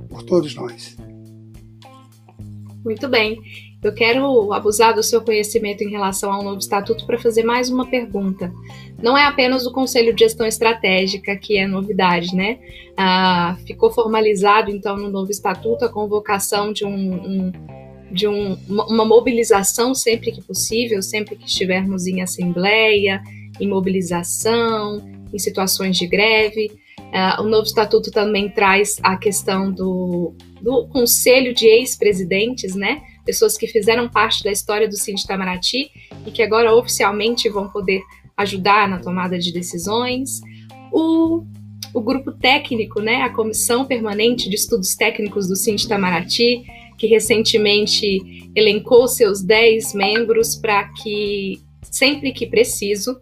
por 0.10 0.24
todos 0.24 0.55
nós. 0.55 0.95
Muito 2.83 3.07
bem. 3.07 3.38
Eu 3.83 3.91
quero 3.91 4.53
abusar 4.53 4.93
do 4.93 5.01
seu 5.01 5.21
conhecimento 5.21 5.83
em 5.83 5.89
relação 5.89 6.31
ao 6.31 6.43
novo 6.43 6.59
estatuto 6.59 7.05
para 7.05 7.17
fazer 7.17 7.43
mais 7.43 7.67
uma 7.69 7.88
pergunta. 7.88 8.53
Não 9.01 9.17
é 9.17 9.25
apenas 9.25 9.65
o 9.65 9.71
Conselho 9.71 10.13
de 10.13 10.23
Gestão 10.23 10.45
Estratégica 10.45 11.35
que 11.35 11.57
é 11.57 11.65
novidade, 11.65 12.35
né? 12.35 12.59
Ah, 12.95 13.57
ficou 13.65 13.89
formalizado, 13.91 14.69
então, 14.69 14.95
no 14.95 15.09
novo 15.09 15.31
estatuto 15.31 15.83
a 15.83 15.89
convocação 15.89 16.71
de, 16.71 16.85
um, 16.85 16.91
um 16.91 17.51
de 18.11 18.27
um, 18.27 18.55
uma 18.69 19.03
mobilização 19.03 19.95
sempre 19.95 20.31
que 20.31 20.43
possível, 20.43 21.01
sempre 21.01 21.35
que 21.35 21.47
estivermos 21.47 22.05
em 22.05 22.21
assembleia, 22.21 23.19
em 23.59 23.67
mobilização, 23.67 25.01
em 25.33 25.39
situações 25.39 25.97
de 25.97 26.05
greve. 26.05 26.71
Uh, 27.00 27.41
o 27.41 27.50
novo 27.50 27.65
estatuto 27.65 28.11
também 28.11 28.47
traz 28.47 28.97
a 29.01 29.17
questão 29.17 29.71
do, 29.71 30.35
do 30.61 30.88
conselho 30.88 31.51
de 31.51 31.65
ex-presidentes, 31.65 32.75
né? 32.75 33.01
Pessoas 33.25 33.57
que 33.57 33.67
fizeram 33.67 34.09
parte 34.09 34.43
da 34.43 34.51
história 34.51 34.87
do 34.87 34.97
Cine 34.97 35.19
Itamaraty 35.19 35.91
e 36.25 36.31
que 36.31 36.41
agora 36.41 36.73
oficialmente 36.73 37.49
vão 37.49 37.69
poder 37.69 38.01
ajudar 38.37 38.87
na 38.87 38.99
tomada 38.99 39.37
de 39.37 39.51
decisões. 39.51 40.41
O, 40.91 41.43
o 41.93 42.01
grupo 42.01 42.31
técnico, 42.31 43.01
né, 43.01 43.21
a 43.21 43.29
Comissão 43.29 43.85
Permanente 43.85 44.49
de 44.49 44.55
Estudos 44.55 44.95
Técnicos 44.95 45.47
do 45.47 45.55
Cine 45.55 45.77
Itamaraty, 45.77 46.63
que 46.97 47.07
recentemente 47.07 48.51
elencou 48.55 49.07
seus 49.07 49.41
10 49.41 49.93
membros 49.93 50.55
para 50.55 50.87
que, 50.89 51.59
sempre 51.81 52.31
que 52.31 52.45
preciso, 52.45 53.19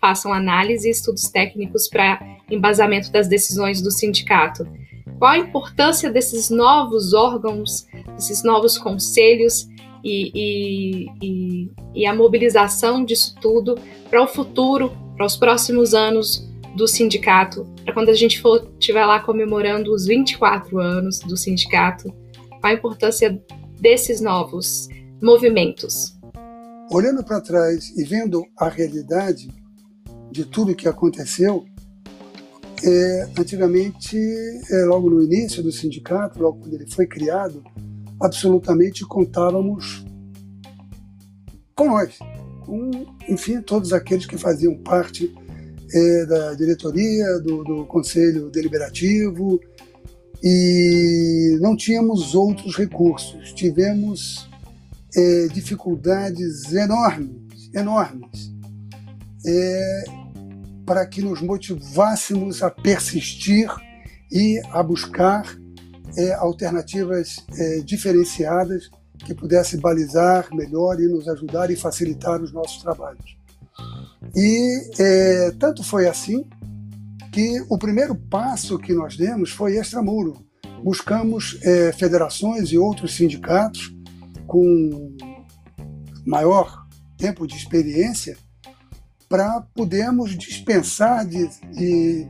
passam 0.00 0.34
análise 0.34 0.86
e 0.86 0.90
estudos 0.90 1.30
técnicos 1.30 1.88
para 1.88 2.20
embasamento 2.50 3.10
das 3.10 3.26
decisões 3.26 3.80
do 3.80 3.90
sindicato. 3.90 4.68
Qual 5.18 5.30
a 5.30 5.38
importância 5.38 6.10
desses 6.10 6.50
novos 6.50 7.12
órgãos, 7.12 7.86
desses 8.14 8.42
novos 8.42 8.78
conselhos 8.78 9.68
e, 10.02 11.08
e, 11.22 11.70
e, 11.94 12.06
a 12.06 12.14
mobilização 12.14 13.04
disso 13.04 13.34
tudo 13.40 13.78
para 14.10 14.22
o 14.22 14.26
futuro, 14.26 14.92
para 15.16 15.24
os 15.24 15.36
próximos 15.36 15.94
anos 15.94 16.46
do 16.76 16.86
sindicato, 16.86 17.66
para 17.84 17.94
quando 17.94 18.10
a 18.10 18.14
gente 18.14 18.40
for 18.40 18.68
estiver 18.78 19.06
lá 19.06 19.20
comemorando 19.20 19.92
os 19.92 20.06
24 20.06 20.78
anos 20.78 21.20
do 21.20 21.36
sindicato, 21.36 22.12
qual 22.60 22.72
a 22.72 22.74
importância 22.74 23.40
desses 23.80 24.20
novos 24.20 24.88
movimentos? 25.22 26.18
Olhando 26.90 27.24
para 27.24 27.40
trás 27.40 27.90
e 27.96 28.04
vendo 28.04 28.44
a 28.58 28.68
realidade 28.68 29.48
de 30.30 30.44
tudo 30.44 30.74
que 30.74 30.88
aconteceu, 30.88 31.64
é, 32.86 33.28
antigamente, 33.38 34.16
é, 34.16 34.84
logo 34.84 35.08
no 35.08 35.22
início 35.22 35.62
do 35.62 35.72
sindicato, 35.72 36.42
logo 36.42 36.60
quando 36.60 36.74
ele 36.74 36.90
foi 36.90 37.06
criado, 37.06 37.64
absolutamente 38.20 39.04
contávamos 39.06 40.04
com 41.74 41.86
nós, 41.86 42.18
com, 42.64 42.90
enfim, 43.28 43.60
todos 43.60 43.92
aqueles 43.92 44.26
que 44.26 44.36
faziam 44.36 44.76
parte 44.76 45.34
é, 45.92 46.26
da 46.26 46.54
diretoria, 46.54 47.38
do, 47.40 47.64
do 47.64 47.86
conselho 47.86 48.50
deliberativo, 48.50 49.60
e 50.42 51.56
não 51.60 51.74
tínhamos 51.74 52.34
outros 52.34 52.76
recursos. 52.76 53.52
Tivemos 53.54 54.48
é, 55.16 55.46
dificuldades 55.48 56.72
enormes, 56.72 57.70
enormes, 57.74 58.52
é, 59.46 60.04
para 60.84 61.06
que 61.06 61.22
nos 61.22 61.40
motivássemos 61.40 62.62
a 62.62 62.70
persistir 62.70 63.68
e 64.30 64.60
a 64.70 64.82
buscar 64.82 65.44
é, 66.16 66.34
alternativas 66.34 67.36
é, 67.56 67.80
diferenciadas 67.80 68.90
que 69.18 69.34
pudessem 69.34 69.80
balizar 69.80 70.48
melhor 70.54 71.00
e 71.00 71.06
nos 71.06 71.28
ajudar 71.28 71.70
e 71.70 71.76
facilitar 71.76 72.42
os 72.42 72.52
nossos 72.52 72.82
trabalhos. 72.82 73.36
E 74.34 74.90
é, 74.98 75.50
tanto 75.58 75.82
foi 75.82 76.08
assim 76.08 76.44
que 77.32 77.64
o 77.68 77.78
primeiro 77.78 78.14
passo 78.14 78.78
que 78.78 78.92
nós 78.92 79.16
demos 79.16 79.50
foi 79.50 79.76
extramuro. 79.76 80.36
Buscamos 80.82 81.58
é, 81.62 81.92
federações 81.92 82.70
e 82.70 82.78
outros 82.78 83.14
sindicatos 83.16 83.94
com 84.46 85.16
maior 86.26 86.86
tempo 87.16 87.46
de 87.46 87.56
experiência 87.56 88.36
para 89.34 89.62
podermos 89.74 90.38
dispensar 90.38 91.26
de, 91.26 91.48
de 91.72 92.24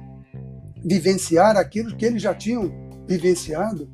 vivenciar 0.83 1.55
aquilo 1.55 1.95
que 1.95 2.07
eles 2.07 2.23
já 2.23 2.35
tinham 2.35 2.73
vivenciado 3.07 3.87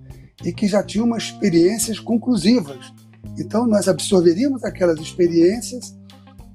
e 0.44 0.52
que 0.52 0.68
já 0.68 0.80
tinham 0.80 1.06
umas 1.06 1.24
experiências 1.24 1.98
conclusivas. 1.98 2.94
Então, 3.36 3.66
nós 3.66 3.88
absorveríamos 3.88 4.62
aquelas 4.62 5.00
experiências 5.00 5.92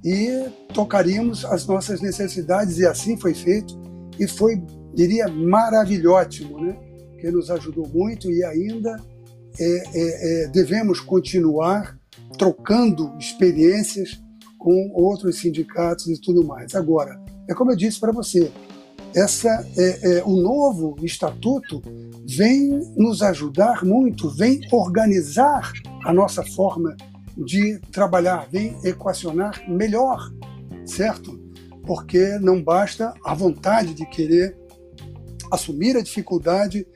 e 0.01 0.47
tocaríamos 0.73 1.43
as 1.43 1.67
nossas 1.67 1.99
necessidades, 1.99 2.77
e 2.77 2.85
assim 2.85 3.17
foi 3.17 3.33
feito. 3.33 3.77
E 4.17 4.25
foi, 4.25 4.63
diria, 4.93 5.27
maravilhótimo, 5.27 6.57
né? 6.61 6.77
que 7.19 7.29
nos 7.31 7.51
ajudou 7.51 7.85
muito 7.89 8.31
e 8.31 8.45
ainda 8.45 8.95
é, 9.59 9.65
é, 9.65 10.43
é, 10.45 10.47
devemos 10.47 11.01
continuar 11.01 11.99
trocando 12.37 13.13
experiências 13.19 14.23
com 14.65 14.89
outros 14.95 15.37
sindicatos 15.37 16.07
e 16.07 16.19
tudo 16.19 16.43
mais. 16.43 16.73
Agora, 16.73 17.21
é 17.47 17.53
como 17.53 17.71
eu 17.71 17.75
disse 17.75 17.99
para 17.99 18.11
você, 18.11 18.51
essa 19.13 19.63
é, 19.77 20.17
é, 20.17 20.23
o 20.23 20.35
novo 20.35 20.95
estatuto 21.03 21.83
vem 22.27 22.71
nos 22.97 23.21
ajudar 23.21 23.85
muito, 23.85 24.27
vem 24.27 24.61
organizar 24.71 25.71
a 26.03 26.11
nossa 26.11 26.43
forma 26.43 26.97
de 27.37 27.79
trabalhar, 27.91 28.47
vem 28.51 28.75
equacionar 28.83 29.61
melhor, 29.69 30.33
certo? 30.83 31.39
Porque 31.85 32.39
não 32.39 32.59
basta 32.59 33.13
a 33.23 33.35
vontade 33.35 33.93
de 33.93 34.03
querer 34.07 34.57
assumir 35.51 35.95
a 35.95 36.01
dificuldade, 36.01 36.87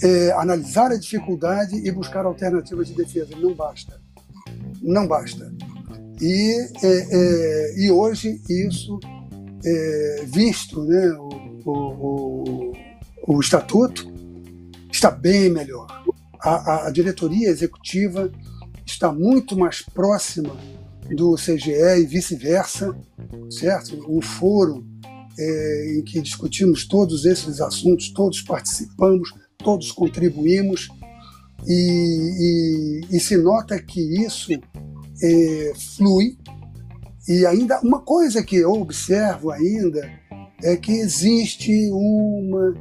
é, 0.00 0.30
analisar 0.34 0.92
a 0.92 0.96
dificuldade 0.96 1.74
e 1.74 1.90
buscar 1.90 2.24
alternativas 2.24 2.86
de 2.86 2.94
defesa. 2.94 3.34
Não 3.36 3.52
basta. 3.52 4.00
Não 4.80 5.08
basta. 5.08 5.52
E, 6.20 6.52
é, 6.82 7.08
é, 7.10 7.74
e 7.78 7.90
hoje 7.90 8.40
isso, 8.48 8.98
é, 9.64 10.24
visto 10.26 10.82
né, 10.82 11.08
o, 11.12 11.28
o, 11.64 12.72
o, 13.26 13.34
o, 13.34 13.40
estatuto, 13.40 14.10
está 14.90 15.10
bem 15.10 15.50
melhor. 15.50 15.86
A, 16.40 16.86
a, 16.86 16.90
diretoria 16.90 17.48
executiva 17.48 18.32
está 18.84 19.12
muito 19.12 19.56
mais 19.56 19.82
próxima 19.82 20.56
do 21.14 21.34
CGE 21.34 22.00
e 22.00 22.06
vice-versa, 22.06 22.96
certo? 23.50 24.04
Um 24.08 24.22
foro 24.22 24.86
é, 25.38 25.96
em 25.98 26.02
que 26.02 26.20
discutimos 26.20 26.86
todos 26.86 27.26
esses 27.26 27.60
assuntos, 27.60 28.10
todos 28.10 28.40
participamos, 28.40 29.32
todos 29.58 29.92
contribuímos 29.92 30.88
e, 31.66 33.02
e, 33.10 33.16
e 33.16 33.20
se 33.20 33.36
nota 33.36 33.78
que 33.80 34.00
isso 34.24 34.52
é, 35.22 35.72
flui. 35.96 36.36
E 37.28 37.44
ainda 37.46 37.80
uma 37.80 38.00
coisa 38.00 38.42
que 38.42 38.56
eu 38.56 38.72
observo 38.72 39.50
ainda 39.50 40.08
é 40.62 40.76
que 40.76 40.92
existe 40.92 41.90
uma 41.90 42.74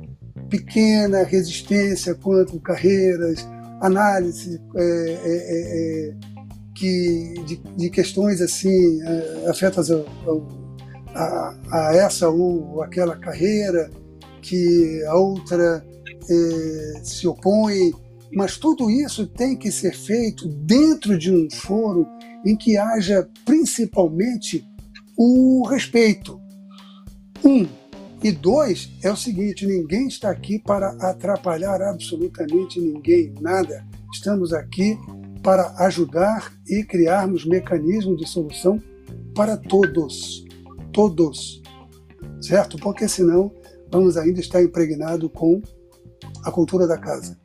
pequena 0.49 1.23
resistência 1.23 2.13
quanto 2.15 2.59
carreiras, 2.59 3.47
análise 3.81 4.61
é, 4.75 4.83
é, 4.83 5.35
é, 5.35 6.09
é 6.09 6.13
que, 6.75 7.33
de, 7.45 7.55
de, 7.55 7.89
questões 7.89 8.41
assim 8.41 8.99
afetas 9.49 9.89
a, 9.91 11.55
a, 11.71 11.95
essa 11.95 12.29
ou 12.29 12.83
aquela 12.83 13.15
carreira 13.15 13.89
que 14.41 15.03
a 15.05 15.15
outra 15.15 15.85
se 17.03 17.27
opõe 17.27 17.93
mas 18.35 18.57
tudo 18.57 18.91
isso 18.91 19.25
tem 19.25 19.55
que 19.55 19.71
ser 19.71 19.95
feito 19.95 20.45
dentro 20.49 21.17
de 21.17 21.31
um 21.31 21.47
foro 21.49 22.05
em 22.45 22.53
que 22.53 22.77
haja 22.77 23.27
principalmente 23.45 24.67
o 25.17 25.65
respeito. 25.65 26.39
Um. 27.43 27.65
E 28.21 28.31
dois, 28.31 28.89
é 29.01 29.09
o 29.09 29.15
seguinte: 29.15 29.65
ninguém 29.65 30.07
está 30.07 30.29
aqui 30.29 30.59
para 30.59 30.89
atrapalhar 30.99 31.81
absolutamente 31.81 32.79
ninguém, 32.79 33.33
nada. 33.39 33.85
Estamos 34.11 34.51
aqui 34.51 34.97
para 35.41 35.73
ajudar 35.85 36.51
e 36.67 36.83
criarmos 36.83 37.45
mecanismos 37.45 38.17
de 38.17 38.27
solução 38.27 38.81
para 39.33 39.55
todos. 39.55 40.43
Todos. 40.91 41.61
Certo? 42.41 42.77
Porque 42.77 43.07
senão 43.07 43.51
vamos 43.89 44.17
ainda 44.17 44.41
estar 44.41 44.61
impregnado 44.61 45.29
com 45.29 45.61
a 46.43 46.51
cultura 46.51 46.85
da 46.85 46.97
casa. 46.97 47.44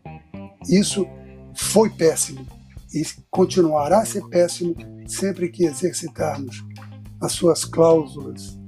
Isso 0.68 1.06
foi 1.54 1.90
péssimo 1.90 2.46
e 2.92 3.02
continuará 3.30 4.00
a 4.00 4.04
ser 4.04 4.22
péssimo 4.28 4.74
sempre 5.06 5.48
que 5.48 5.64
exercitarmos 5.64 6.64
as 7.20 7.32
suas 7.32 7.64
cláusulas. 7.64 8.58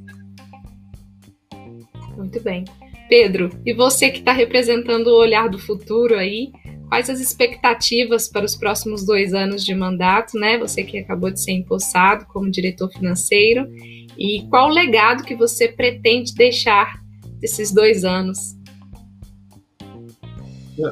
Muito 2.17 2.41
bem. 2.41 2.65
Pedro, 3.09 3.51
e 3.65 3.75
você 3.75 4.11
que 4.11 4.21
está 4.21 4.33
representando 4.33 5.09
o 5.09 5.19
olhar 5.19 5.49
do 5.49 5.59
futuro 5.59 6.15
aí, 6.17 6.53
quais 6.89 7.11
as 7.11 7.21
expectativas 7.21 8.29
para 8.29 8.45
os 8.45 8.57
próximos 8.57 9.05
dois 9.05 9.35
anos 9.35 9.65
de 9.65 9.75
mandato, 9.75 10.39
né? 10.39 10.59
Você 10.59 10.85
que 10.85 10.99
acabou 10.99 11.31
de 11.31 11.43
ser 11.43 11.53
empossado 11.53 12.27
como 12.27 12.51
diretor 12.51 12.91
financeiro, 12.93 13.67
e 14.17 14.47
qual 14.49 14.69
o 14.69 14.73
legado 14.73 15.25
que 15.25 15.35
você 15.35 15.69
pretende 15.69 16.35
deixar 16.35 17.03
desses 17.41 17.73
dois 17.73 18.05
anos? 18.05 18.39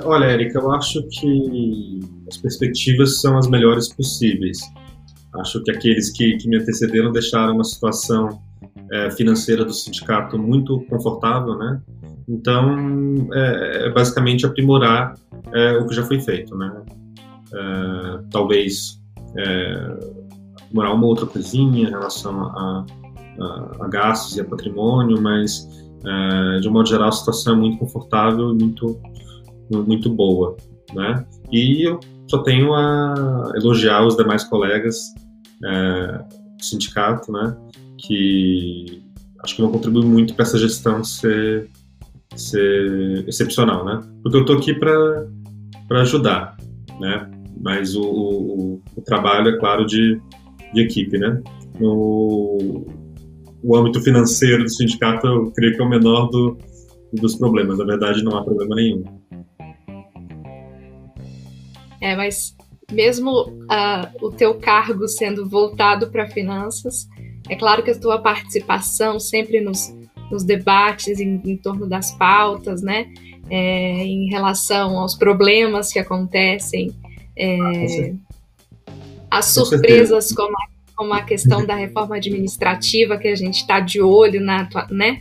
Olha, 0.04 0.26
Érica, 0.26 0.58
eu 0.58 0.70
acho 0.72 1.02
que 1.08 2.00
as 2.28 2.36
perspectivas 2.36 3.20
são 3.20 3.36
as 3.36 3.48
melhores 3.48 3.88
possíveis. 3.92 4.58
Acho 5.34 5.62
que 5.62 5.70
aqueles 5.70 6.10
que, 6.10 6.36
que 6.36 6.48
me 6.48 6.56
antecederam 6.56 7.12
deixaram 7.12 7.54
uma 7.54 7.64
situação 7.64 8.40
é, 8.92 9.10
financeira 9.10 9.64
do 9.64 9.72
sindicato 9.72 10.38
muito 10.38 10.80
confortável, 10.88 11.56
né? 11.56 11.80
Então, 12.28 13.28
é, 13.32 13.86
é 13.86 13.90
basicamente 13.90 14.46
aprimorar 14.46 15.14
é, 15.52 15.72
o 15.78 15.86
que 15.86 15.94
já 15.94 16.04
foi 16.04 16.20
feito, 16.20 16.56
né? 16.56 16.82
É, 17.52 18.20
talvez 18.30 19.00
é, 19.36 19.98
aprimorar 20.62 20.94
uma 20.94 21.06
outra 21.06 21.26
coisinha 21.26 21.88
em 21.88 21.90
relação 21.90 22.40
a, 22.44 22.84
a, 23.40 23.84
a 23.84 23.88
gastos 23.88 24.36
e 24.36 24.40
a 24.40 24.44
patrimônio, 24.44 25.20
mas 25.20 25.68
é, 26.04 26.60
de 26.60 26.68
um 26.68 26.72
modo 26.72 26.88
geral 26.88 27.08
a 27.08 27.12
situação 27.12 27.54
é 27.54 27.56
muito 27.56 27.78
confortável 27.78 28.50
e 28.50 28.54
muito 28.54 29.00
muito 29.70 30.10
boa, 30.10 30.56
né? 30.94 31.24
E 31.50 31.88
eu 31.88 32.00
só 32.28 32.38
tenho 32.42 32.74
a 32.74 33.52
elogiar 33.56 34.06
os 34.06 34.16
demais 34.16 34.44
colegas 34.44 34.96
é, 35.64 36.24
do 36.56 36.64
sindicato, 36.64 37.32
né? 37.32 37.56
Que 37.98 39.02
acho 39.42 39.56
que 39.56 39.62
vão 39.62 39.72
contribuir 39.72 40.04
muito 40.04 40.34
para 40.34 40.44
essa 40.44 40.58
gestão 40.58 41.02
ser, 41.02 41.68
ser 42.36 43.24
excepcional, 43.28 43.84
né? 43.84 44.00
Porque 44.22 44.36
eu 44.36 44.42
estou 44.42 44.56
aqui 44.56 44.74
para 44.74 46.00
ajudar, 46.00 46.56
né? 47.00 47.30
Mas 47.60 47.94
o, 47.94 48.02
o, 48.02 48.82
o, 48.96 49.02
trabalho, 49.02 49.48
é 49.48 49.58
claro, 49.58 49.84
de, 49.84 50.20
de 50.72 50.80
equipe, 50.80 51.18
né? 51.18 51.42
No 51.78 52.86
o 53.62 53.76
âmbito 53.76 54.00
financeiro 54.00 54.64
do 54.64 54.70
sindicato, 54.70 55.26
eu 55.26 55.50
creio 55.52 55.74
que 55.74 55.82
é 55.82 55.84
o 55.84 55.88
menor 55.88 56.28
do, 56.30 56.56
dos 57.12 57.36
problemas. 57.36 57.78
Na 57.78 57.84
verdade, 57.84 58.22
não 58.22 58.36
há 58.36 58.42
problema 58.42 58.74
nenhum. 58.74 59.04
É, 62.00 62.16
mas 62.16 62.56
mesmo 62.90 63.30
uh, 63.30 64.26
o 64.26 64.30
teu 64.30 64.54
cargo 64.54 65.06
sendo 65.06 65.48
voltado 65.48 66.10
para 66.10 66.28
finanças, 66.28 67.08
é 67.48 67.56
claro 67.56 67.82
que 67.82 67.90
a 67.90 67.98
tua 67.98 68.20
participação 68.20 69.18
sempre 69.18 69.60
nos, 69.60 69.94
nos 70.30 70.44
debates 70.44 71.20
em, 71.20 71.40
em, 71.44 71.56
torno 71.56 71.86
das 71.86 72.12
pautas, 72.12 72.82
né, 72.82 73.12
é, 73.48 74.04
em 74.04 74.28
relação 74.28 74.98
aos 74.98 75.14
problemas 75.14 75.92
que 75.92 75.98
acontecem, 75.98 76.94
é, 77.36 78.14
as 79.30 79.46
surpresas 79.46 80.32
como 80.32 80.56
a, 80.56 80.94
como 80.94 81.12
a 81.12 81.22
questão 81.22 81.64
da 81.64 81.74
reforma 81.74 82.16
administrativa 82.16 83.16
que 83.16 83.28
a 83.28 83.34
gente 83.34 83.60
está 83.60 83.80
de 83.80 84.00
olho 84.00 84.40
na, 84.40 84.68
né, 84.90 85.20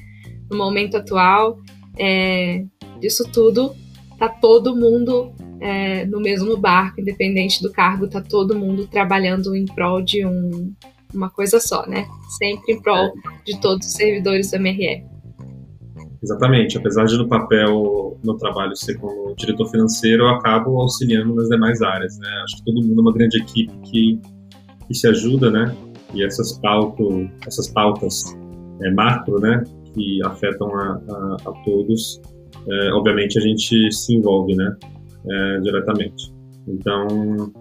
no 0.49 0.57
momento 0.57 0.97
atual, 0.97 1.59
é, 1.97 2.63
disso 2.99 3.23
tudo 3.31 3.75
tá 4.17 4.27
todo 4.27 4.75
mundo 4.75 5.33
é, 5.59 6.05
no 6.05 6.19
mesmo 6.19 6.57
barco, 6.57 7.01
independente 7.01 7.61
do 7.61 7.71
cargo, 7.71 8.07
tá 8.07 8.21
todo 8.21 8.57
mundo 8.57 8.87
trabalhando 8.87 9.55
em 9.55 9.65
prol 9.65 10.01
de 10.01 10.25
um, 10.25 10.73
uma 11.13 11.29
coisa 11.29 11.59
só, 11.59 11.85
né? 11.87 12.05
Sempre 12.37 12.73
em 12.73 12.81
prol 12.81 13.11
de 13.45 13.59
todos 13.59 13.87
os 13.87 13.93
servidores 13.93 14.51
do 14.51 14.59
MRE. 14.59 15.03
Exatamente. 16.21 16.77
Apesar 16.77 17.05
de 17.05 17.17
no 17.17 17.27
papel, 17.27 18.17
no 18.23 18.37
trabalho 18.37 18.75
ser 18.75 18.97
como 18.97 19.33
diretor 19.35 19.69
financeiro, 19.69 20.23
eu 20.23 20.29
acabo 20.29 20.79
auxiliando 20.79 21.33
nas 21.33 21.47
demais 21.47 21.81
áreas, 21.81 22.17
né? 22.19 22.29
Acho 22.43 22.57
que 22.57 22.65
todo 22.65 22.85
mundo 22.85 22.99
é 22.99 23.01
uma 23.01 23.13
grande 23.13 23.37
equipe 23.37 23.71
que, 23.83 24.19
que 24.87 24.93
se 24.93 25.07
ajuda, 25.07 25.49
né? 25.49 25.75
E 26.13 26.23
essas, 26.23 26.57
pautas, 26.59 27.29
essas 27.47 27.67
pautas 27.69 28.37
é, 28.81 28.91
macro, 28.91 29.39
né? 29.39 29.63
Que 29.93 30.19
afetam 30.25 30.67
a, 30.75 31.01
a, 31.09 31.37
a 31.45 31.51
todos, 31.63 32.21
é, 32.67 32.91
obviamente 32.93 33.37
a 33.37 33.41
gente 33.41 33.91
se 33.91 34.15
envolve, 34.15 34.55
né? 34.55 34.75
É, 35.27 35.59
diretamente. 35.61 36.33
Então, 36.67 37.51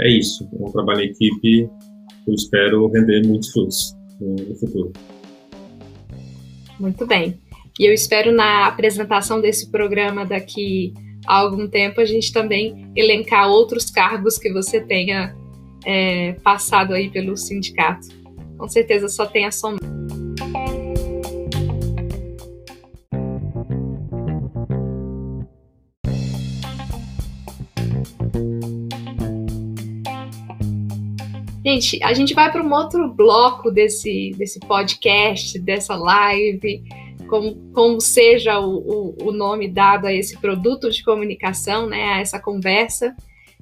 é, 0.00 0.06
é, 0.06 0.10
isso. 0.10 0.48
É 0.52 0.62
um 0.62 0.70
trabalho 0.72 1.02
em 1.02 1.06
equipe 1.06 1.40
que 1.40 2.30
eu 2.30 2.34
espero 2.34 2.88
render 2.88 3.26
muitos 3.26 3.50
frutos 3.50 3.96
no, 4.20 4.34
no 4.34 4.54
futuro. 4.56 4.92
Muito 6.78 7.06
bem. 7.06 7.38
E 7.78 7.84
eu 7.84 7.92
espero 7.92 8.32
na 8.32 8.66
apresentação 8.66 9.40
desse 9.40 9.70
programa 9.70 10.24
daqui 10.24 10.92
a 11.26 11.38
algum 11.38 11.68
tempo 11.68 12.00
a 12.00 12.04
gente 12.04 12.32
também 12.32 12.90
elencar 12.94 13.48
outros 13.48 13.90
cargos 13.90 14.38
que 14.38 14.52
você 14.52 14.80
tenha 14.80 15.36
é, 15.84 16.32
passado 16.42 16.94
aí 16.94 17.10
pelo 17.10 17.36
sindicato. 17.36 18.08
Com 18.56 18.68
certeza 18.68 19.08
só 19.08 19.26
tem 19.26 19.44
a 19.44 19.50
somar. 19.50 19.95
Gente, 31.66 32.00
a 32.00 32.12
gente 32.12 32.32
vai 32.32 32.48
para 32.52 32.62
um 32.62 32.72
outro 32.72 33.12
bloco 33.12 33.72
desse, 33.72 34.30
desse 34.38 34.60
podcast, 34.60 35.58
dessa 35.58 35.96
live, 35.96 36.84
como, 37.28 37.56
como 37.72 38.00
seja 38.00 38.60
o, 38.60 38.76
o, 38.76 39.16
o, 39.24 39.32
nome 39.32 39.66
dado 39.66 40.06
a 40.06 40.14
esse 40.14 40.38
produto 40.38 40.88
de 40.88 41.02
comunicação, 41.02 41.88
né, 41.88 42.04
a 42.04 42.20
essa 42.20 42.38
conversa, 42.38 43.16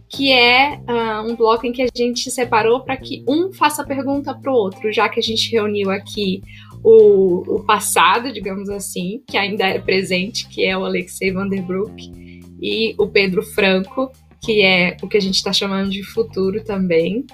que 0.07 0.31
é 0.31 0.79
uh, 0.87 1.27
um 1.27 1.35
bloco 1.35 1.67
em 1.67 1.73
que 1.73 1.81
a 1.81 1.89
gente 1.97 2.31
separou 2.31 2.81
para 2.81 2.99
que 2.99 3.25
um 3.27 3.51
faça 3.55 3.83
pergunta 3.83 4.35
para 4.35 4.53
o 4.53 4.55
outro, 4.55 4.93
já 4.93 5.09
que 5.09 5.19
a 5.19 5.23
gente 5.23 5.51
reuniu 5.51 5.91
aqui 5.91 6.43
o, 6.85 7.57
o 7.57 7.65
passado, 7.65 8.31
digamos 8.31 8.69
assim, 8.69 9.23
que 9.27 9.39
ainda 9.39 9.65
é 9.65 9.79
presente, 9.79 10.47
que 10.51 10.63
é 10.63 10.77
o 10.77 10.85
Alexei 10.85 11.33
Vanderbroek, 11.33 12.43
e 12.61 12.95
o 12.99 13.07
Pedro 13.07 13.43
Franco, 13.43 14.13
que 14.43 14.63
é 14.63 14.95
o 15.03 15.09
que 15.09 15.17
a 15.17 15.23
gente 15.23 15.37
está 15.37 15.55
chamando 15.55 15.89
de 15.89 16.03
futuro 16.03 16.63
também 16.63 17.25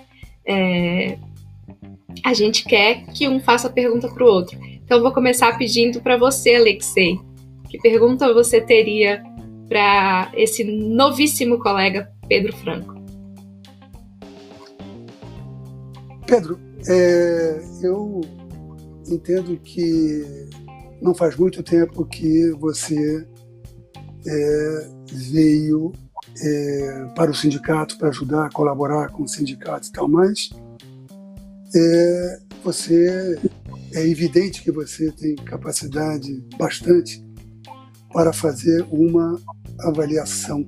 é, 0.46 1.18
a 2.24 2.34
gente 2.34 2.64
quer 2.64 3.06
que 3.06 3.28
um 3.28 3.40
faça 3.40 3.68
a 3.68 3.72
pergunta 3.72 4.08
para 4.08 4.24
o 4.24 4.26
outro. 4.26 4.58
Então, 4.62 4.98
eu 4.98 5.02
vou 5.02 5.12
começar 5.12 5.56
pedindo 5.56 6.00
para 6.00 6.16
você, 6.16 6.56
Alexei, 6.56 7.18
que 7.68 7.78
pergunta 7.78 8.32
você 8.34 8.60
teria 8.60 9.22
para 9.68 10.32
esse 10.34 10.64
novíssimo 10.64 11.58
colega 11.60 12.10
Pedro 12.28 12.52
Franco? 12.56 13.00
Pedro, 16.26 16.58
é, 16.88 17.60
eu 17.82 18.20
entendo 19.08 19.56
que 19.58 20.48
não 21.00 21.14
faz 21.14 21.36
muito 21.36 21.62
tempo 21.62 22.04
que 22.04 22.50
você 22.52 23.26
é, 24.26 24.90
veio 25.12 25.92
é, 26.42 27.06
para 27.14 27.30
o 27.30 27.34
sindicato, 27.34 27.98
para 27.98 28.08
ajudar 28.08 28.50
colaborar 28.50 29.10
com 29.10 29.24
o 29.24 29.28
sindicato 29.28 29.88
e 29.88 29.92
tal, 29.92 30.08
mas 30.08 30.50
é, 31.74 32.40
você 32.64 33.38
é 33.94 34.06
evidente 34.06 34.62
que 34.62 34.70
você 34.70 35.10
tem 35.12 35.34
capacidade 35.36 36.42
bastante 36.56 37.24
para 38.12 38.32
fazer 38.32 38.84
uma 38.90 39.40
avaliação. 39.80 40.66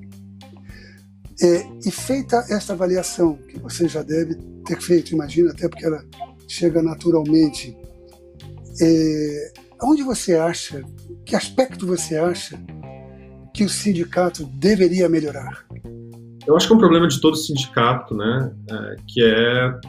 É, 1.43 1.67
e 1.85 1.91
feita 1.91 2.45
esta 2.51 2.73
avaliação, 2.73 3.37
que 3.49 3.59
você 3.59 3.89
já 3.89 4.03
deve 4.03 4.37
ter 4.65 4.81
feito, 4.81 5.13
imagina, 5.13 5.51
até 5.51 5.69
porque 5.69 5.85
ela 5.85 6.05
chega 6.47 6.83
naturalmente, 6.83 7.77
é, 8.81 9.53
onde 9.83 10.03
você 10.03 10.37
acha, 10.37 10.85
que 11.25 11.35
aspecto 11.35 11.87
você 11.87 12.17
acha 12.17 12.63
que 13.53 13.65
o 13.65 13.69
sindicato 13.69 14.45
deveria 14.55 15.09
melhorar? 15.09 15.65
Eu 16.47 16.57
acho 16.57 16.67
que 16.67 16.73
é 16.73 16.77
um 16.77 16.79
problema 16.79 17.07
de 17.07 17.21
todo 17.21 17.37
sindicato, 17.37 18.15
né, 18.15 18.53
é, 18.69 18.97
que 19.07 19.23
é 19.23 19.81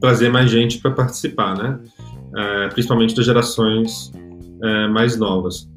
trazer 0.00 0.30
mais 0.30 0.50
gente 0.50 0.78
para 0.78 0.90
participar, 0.90 1.56
né, 1.56 1.78
é, 2.36 2.68
principalmente 2.68 3.14
das 3.14 3.24
gerações 3.24 4.10
é, 4.62 4.88
mais 4.88 5.16
novas. 5.16 5.68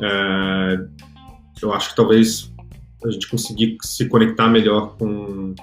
É, 0.00 0.78
eu 1.60 1.72
acho 1.72 1.90
que 1.90 1.96
talvez 1.96 2.52
a 3.04 3.10
gente 3.10 3.28
conseguir 3.28 3.76
se 3.82 4.08
conectar 4.08 4.48
melhor 4.48 4.96
com, 4.96 5.54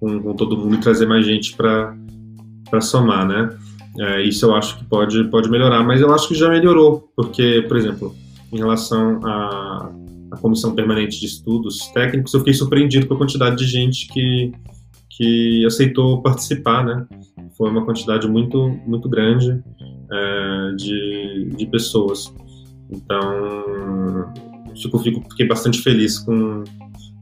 com, 0.00 0.22
com 0.22 0.34
todo 0.34 0.56
mundo 0.56 0.74
e 0.76 0.78
trazer 0.78 1.06
mais 1.06 1.24
gente 1.24 1.54
para 1.56 2.80
somar, 2.80 3.26
né. 3.26 3.56
É, 3.98 4.22
isso 4.22 4.44
eu 4.44 4.54
acho 4.54 4.78
que 4.78 4.84
pode, 4.84 5.22
pode 5.24 5.48
melhorar, 5.48 5.84
mas 5.84 6.00
eu 6.00 6.12
acho 6.12 6.28
que 6.28 6.34
já 6.34 6.48
melhorou, 6.48 7.08
porque, 7.16 7.64
por 7.68 7.76
exemplo, 7.76 8.14
em 8.52 8.58
relação 8.58 9.20
a 9.24 9.90
a 10.34 10.40
Comissão 10.40 10.74
Permanente 10.74 11.18
de 11.20 11.26
Estudos 11.26 11.88
Técnicos, 11.88 12.34
eu 12.34 12.40
fiquei 12.40 12.54
surpreendido 12.54 13.06
com 13.06 13.14
a 13.14 13.18
quantidade 13.18 13.56
de 13.56 13.66
gente 13.66 14.08
que, 14.08 14.52
que 15.10 15.64
aceitou 15.64 16.20
participar, 16.22 16.84
né? 16.84 17.06
Foi 17.56 17.70
uma 17.70 17.84
quantidade 17.84 18.26
muito, 18.28 18.68
muito 18.86 19.08
grande 19.08 19.62
é, 20.12 20.72
de, 20.76 21.50
de 21.56 21.66
pessoas. 21.66 22.34
Então, 22.90 24.32
fico, 24.80 24.98
fico, 24.98 25.22
fiquei 25.30 25.46
bastante 25.46 25.80
feliz 25.80 26.18
com, 26.18 26.64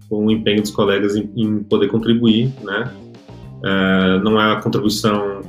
com 0.08 0.26
o 0.26 0.30
empenho 0.30 0.62
dos 0.62 0.70
colegas 0.70 1.14
em, 1.14 1.30
em 1.36 1.62
poder 1.62 1.88
contribuir, 1.88 2.52
né? 2.62 2.90
É, 3.64 4.20
não 4.20 4.40
é 4.40 4.52
a 4.52 4.56
contribuição 4.60 5.40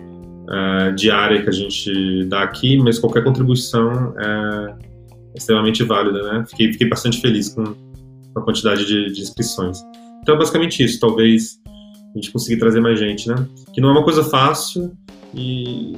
é, 0.50 0.92
diária 0.92 1.42
que 1.42 1.50
a 1.50 1.54
gente 1.54 2.26
dá 2.26 2.44
aqui, 2.44 2.78
mas 2.78 3.00
qualquer 3.00 3.24
contribuição 3.24 4.14
é, 4.20 4.76
extremamente 5.36 5.84
válida, 5.84 6.22
né? 6.22 6.46
Fiquei, 6.48 6.72
fiquei 6.72 6.88
bastante 6.88 7.20
feliz 7.22 7.50
com, 7.50 7.64
a 8.36 8.42
quantidade 8.42 8.86
de, 8.86 9.12
de, 9.12 9.22
inscrições. 9.22 9.80
Então 10.22 10.36
é 10.36 10.38
basicamente 10.38 10.84
isso, 10.84 11.00
talvez 11.00 11.60
a 11.68 12.16
gente 12.16 12.32
consiga 12.32 12.60
trazer 12.60 12.80
mais 12.80 13.00
gente, 13.00 13.28
né? 13.28 13.48
Que 13.74 13.82
não 13.82 13.90
é 13.90 13.92
uma 13.92 14.04
coisa 14.04 14.24
fácil 14.24 14.92
e 15.34 15.94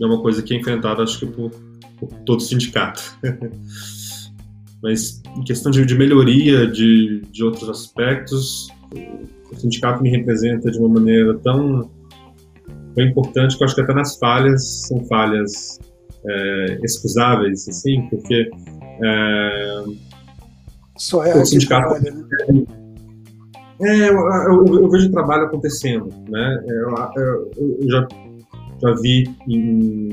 é 0.00 0.06
uma 0.06 0.20
coisa 0.20 0.42
que 0.42 0.54
é 0.54 0.58
enfrentada, 0.58 1.02
acho 1.02 1.18
que, 1.18 1.26
por, 1.26 1.50
por 1.98 2.08
todo 2.24 2.40
sindicato. 2.40 3.02
Mas 4.82 5.22
em 5.36 5.42
questão 5.42 5.70
de, 5.70 5.84
de 5.84 5.94
melhoria 5.96 6.66
de, 6.66 7.22
de 7.32 7.44
outros 7.44 7.68
aspectos, 7.68 8.68
o 9.50 9.56
sindicato 9.56 10.02
me 10.02 10.10
representa 10.10 10.70
de 10.70 10.78
uma 10.78 10.88
maneira 10.88 11.34
tão, 11.38 11.90
tão 12.94 13.04
importante 13.04 13.56
que 13.56 13.62
eu 13.62 13.66
acho 13.66 13.74
que 13.74 13.80
até 13.80 13.94
nas 13.94 14.18
falhas 14.18 14.86
são 14.86 15.04
falhas 15.06 15.78
é, 16.28 16.78
excusáveis, 16.82 17.68
assim, 17.68 18.08
porque 18.08 18.50
é, 19.02 19.84
só 20.96 21.24
é 21.24 21.36
o 21.36 21.44
sindicato. 21.44 22.00
Trabalha, 22.00 22.26
né? 22.50 22.64
É, 23.80 24.08
eu, 24.08 24.16
eu, 24.16 24.82
eu, 24.82 24.90
vejo 24.90 25.08
o 25.08 25.12
trabalho 25.12 25.44
acontecendo, 25.44 26.08
né? 26.28 26.64
Eu, 26.66 26.94
eu 27.56 27.90
já, 27.90 28.08
já 28.82 28.94
vi 29.02 29.24
em, 29.46 30.08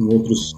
em 0.00 0.04
outros, 0.12 0.52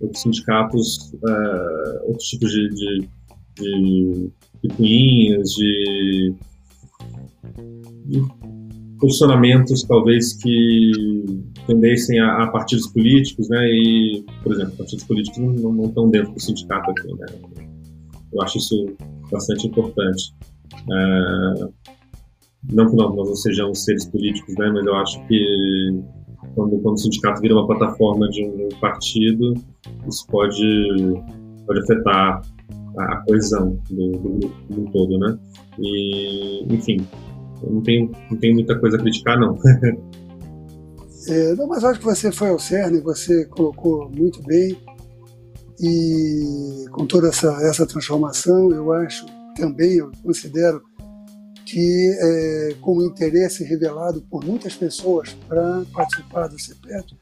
outros 0.00 0.22
sindicatos, 0.22 1.12
uh, 1.14 2.08
outros 2.08 2.26
tipos 2.26 2.50
de, 2.50 2.68
de, 2.70 3.08
de, 3.54 4.30
de 4.64 4.74
cunhinhas, 4.74 5.50
de, 5.50 6.34
de 8.06 8.22
posicionamentos 8.98 9.84
talvez 9.84 10.32
que 10.34 10.92
tendessem 11.66 12.18
a, 12.20 12.44
a, 12.44 12.46
partidos 12.48 12.88
políticos, 12.88 13.48
né? 13.48 13.66
E, 13.68 14.24
por 14.42 14.52
exemplo, 14.52 14.76
partidos 14.76 15.04
políticos 15.04 15.38
não, 15.38 15.72
não 15.72 15.84
estão 15.86 16.10
dentro 16.10 16.32
do 16.32 16.40
sindicato 16.40 16.90
aqui, 16.90 17.08
né? 17.14 17.26
Eu 18.32 18.42
acho 18.42 18.58
isso 18.58 18.96
bastante 19.30 19.66
importante. 19.66 20.34
É, 20.90 21.68
não 22.72 22.88
que 22.88 22.96
nós, 22.96 23.14
não 23.14 23.34
sejamos 23.34 23.84
seres 23.84 24.06
políticos, 24.06 24.54
né? 24.56 24.70
Mas 24.70 24.86
eu 24.86 24.94
acho 24.96 25.26
que 25.26 26.02
quando, 26.54 26.78
quando 26.80 26.94
o 26.94 26.98
sindicato 26.98 27.40
vira 27.40 27.54
uma 27.54 27.66
plataforma 27.66 28.28
de 28.28 28.44
um, 28.44 28.68
partido, 28.80 29.54
isso 30.08 30.26
pode, 30.28 30.62
pode 31.66 31.80
afetar 31.80 32.42
a, 32.98 33.04
a 33.04 33.16
coesão 33.24 33.78
do, 33.90 34.10
do 34.12 34.80
um 34.80 34.84
todo, 34.86 35.18
né? 35.18 35.38
E, 35.78 36.64
enfim, 36.72 36.98
não 37.62 37.80
tem, 37.80 38.10
não 38.30 38.38
tem 38.38 38.54
muita 38.54 38.78
coisa 38.78 38.96
a 38.96 39.00
criticar, 39.00 39.38
não. 39.38 39.58
É, 41.28 41.54
não, 41.54 41.68
mas 41.68 41.84
acho 41.84 42.00
que 42.00 42.04
você 42.04 42.32
foi 42.32 42.48
ao 42.48 42.58
cerne, 42.58 43.00
você 43.00 43.44
colocou 43.46 44.10
muito 44.10 44.42
bem. 44.42 44.76
E 45.80 46.84
com 46.92 47.06
toda 47.06 47.28
essa, 47.28 47.50
essa 47.62 47.86
transformação, 47.86 48.70
eu 48.70 48.92
acho 48.92 49.24
também, 49.56 49.96
eu 49.96 50.12
considero 50.22 50.82
que, 51.64 52.18
é, 52.20 52.74
como 52.80 53.02
interesse 53.02 53.64
revelado 53.64 54.22
por 54.30 54.44
muitas 54.44 54.74
pessoas 54.74 55.34
para 55.48 55.82
participar 55.92 56.46
do 56.48 56.60
CEPET, 56.60 57.16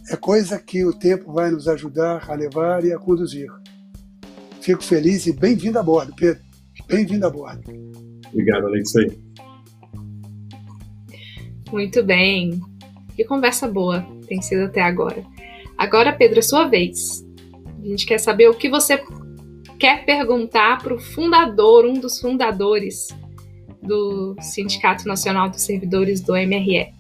é 0.10 0.16
coisa 0.16 0.60
que 0.60 0.86
o 0.86 0.94
tempo 0.94 1.34
vai 1.34 1.52
nos 1.52 1.68
ajudar 1.68 2.30
a 2.30 2.36
levar 2.36 2.86
e 2.86 2.94
a 2.94 3.00
conduzir. 3.00 3.50
Fico 4.62 4.84
feliz 4.84 5.26
e 5.26 5.34
bem-vindo 5.34 5.80
a 5.80 5.84
bordo, 5.84 6.14
Pedro. 6.16 6.44
Bem-vindo 6.88 7.26
a 7.26 7.30
bordo. 7.30 7.64
Obrigado, 8.32 8.68
Alexei. 8.68 9.20
Muito 11.72 12.04
bem. 12.04 12.60
Que 13.20 13.26
conversa 13.26 13.68
boa 13.68 14.08
tem 14.30 14.42
sido 14.42 14.64
até 14.64 14.82
agora. 14.82 15.26
Agora, 15.78 16.14
Pedro, 16.14 16.40
é 16.40 16.42
sua 16.42 16.70
vez. 16.70 17.22
A 17.84 17.86
gente 17.86 18.06
quer 18.06 18.18
saber 18.18 18.48
o 18.48 18.54
que 18.54 18.70
você 18.70 19.04
quer 19.78 20.06
perguntar 20.06 20.82
para 20.82 20.94
o 20.94 21.00
fundador, 21.02 21.84
um 21.84 22.00
dos 22.00 22.18
fundadores 22.22 23.10
do 23.84 24.38
Sindicato 24.40 25.06
Nacional 25.06 25.50
dos 25.50 25.64
Servidores 25.64 26.22
do 26.22 26.32
MRE. 26.32 26.94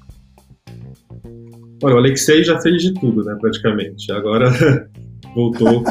Olha, 1.82 1.96
o 1.96 2.00
Alexei 2.00 2.44
já 2.44 2.60
fez 2.60 2.82
de 2.82 2.94
tudo, 2.96 3.24
né, 3.24 3.38
praticamente. 3.40 4.12
Agora 4.12 4.52
voltou, 5.34 5.86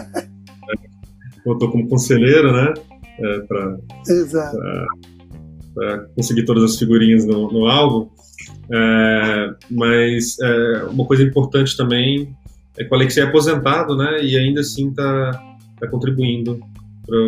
voltou 1.43 1.71
como 1.71 1.89
conselheiro, 1.89 2.53
né, 2.53 2.75
é, 3.19 3.39
para 3.47 3.79
conseguir 6.15 6.45
todas 6.45 6.65
as 6.65 6.79
figurinhas 6.79 7.25
no, 7.25 7.51
no 7.51 7.67
álbum. 7.67 8.11
É, 8.71 9.55
mas 9.71 10.39
é, 10.41 10.85
uma 10.85 11.05
coisa 11.07 11.23
importante 11.23 11.77
também 11.77 12.35
é 12.79 12.85
que 12.85 12.91
o 12.91 12.95
Alexei 12.95 13.23
é 13.23 13.27
aposentado, 13.27 13.97
né, 13.97 14.23
e 14.23 14.37
ainda 14.37 14.61
assim 14.61 14.91
está 14.91 15.33
tá 15.81 15.89
contribuindo 15.89 16.61
para 17.07 17.19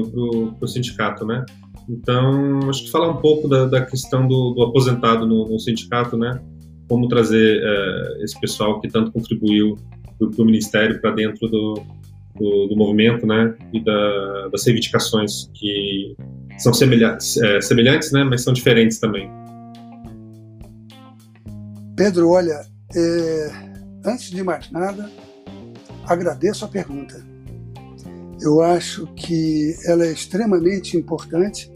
o 0.60 0.68
sindicato, 0.68 1.24
né. 1.26 1.44
Então, 1.88 2.68
acho 2.68 2.84
que 2.84 2.90
falar 2.90 3.08
um 3.08 3.16
pouco 3.16 3.48
da, 3.48 3.66
da 3.66 3.84
questão 3.84 4.28
do, 4.28 4.52
do 4.54 4.62
aposentado 4.62 5.26
no, 5.26 5.48
no, 5.48 5.58
sindicato, 5.58 6.16
né, 6.16 6.40
como 6.88 7.08
trazer 7.08 7.60
é, 7.62 8.24
esse 8.24 8.38
pessoal 8.40 8.80
que 8.80 8.88
tanto 8.88 9.10
contribuiu 9.10 9.76
para 10.18 10.42
o 10.42 10.44
Ministério 10.44 11.00
para 11.00 11.12
dentro 11.12 11.48
do, 11.48 11.82
do, 12.38 12.66
do, 12.68 12.76
movimento, 12.76 13.26
né, 13.26 13.54
e 13.72 13.80
da, 13.82 14.48
das 14.52 14.64
reivindicações 14.64 15.50
que 15.54 16.14
são 16.58 16.72
semelhantes, 16.72 17.38
é, 17.38 17.60
semelhantes, 17.60 18.12
né, 18.12 18.22
mas 18.22 18.42
são 18.42 18.52
diferentes 18.52 19.00
também. 19.00 19.28
Pedro, 22.00 22.30
olha, 22.30 22.66
é, 22.96 23.50
antes 24.06 24.30
de 24.30 24.42
mais 24.42 24.70
nada, 24.70 25.10
agradeço 26.06 26.64
a 26.64 26.68
pergunta. 26.68 27.22
Eu 28.40 28.62
acho 28.62 29.06
que 29.08 29.76
ela 29.84 30.06
é 30.06 30.10
extremamente 30.10 30.96
importante 30.96 31.70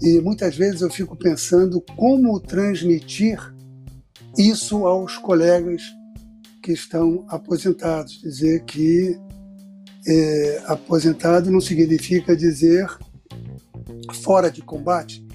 e 0.00 0.20
muitas 0.20 0.56
vezes 0.56 0.80
eu 0.80 0.88
fico 0.88 1.16
pensando 1.16 1.80
como 1.96 2.38
transmitir 2.38 3.36
isso 4.38 4.86
aos 4.86 5.18
colegas 5.18 5.82
que 6.62 6.70
estão 6.70 7.24
aposentados. 7.28 8.20
Dizer 8.20 8.62
que 8.62 9.18
é, 10.06 10.62
aposentado 10.66 11.50
não 11.50 11.60
significa 11.60 12.36
dizer 12.36 12.86
fora 14.22 14.52
de 14.52 14.62
combate. 14.62 15.26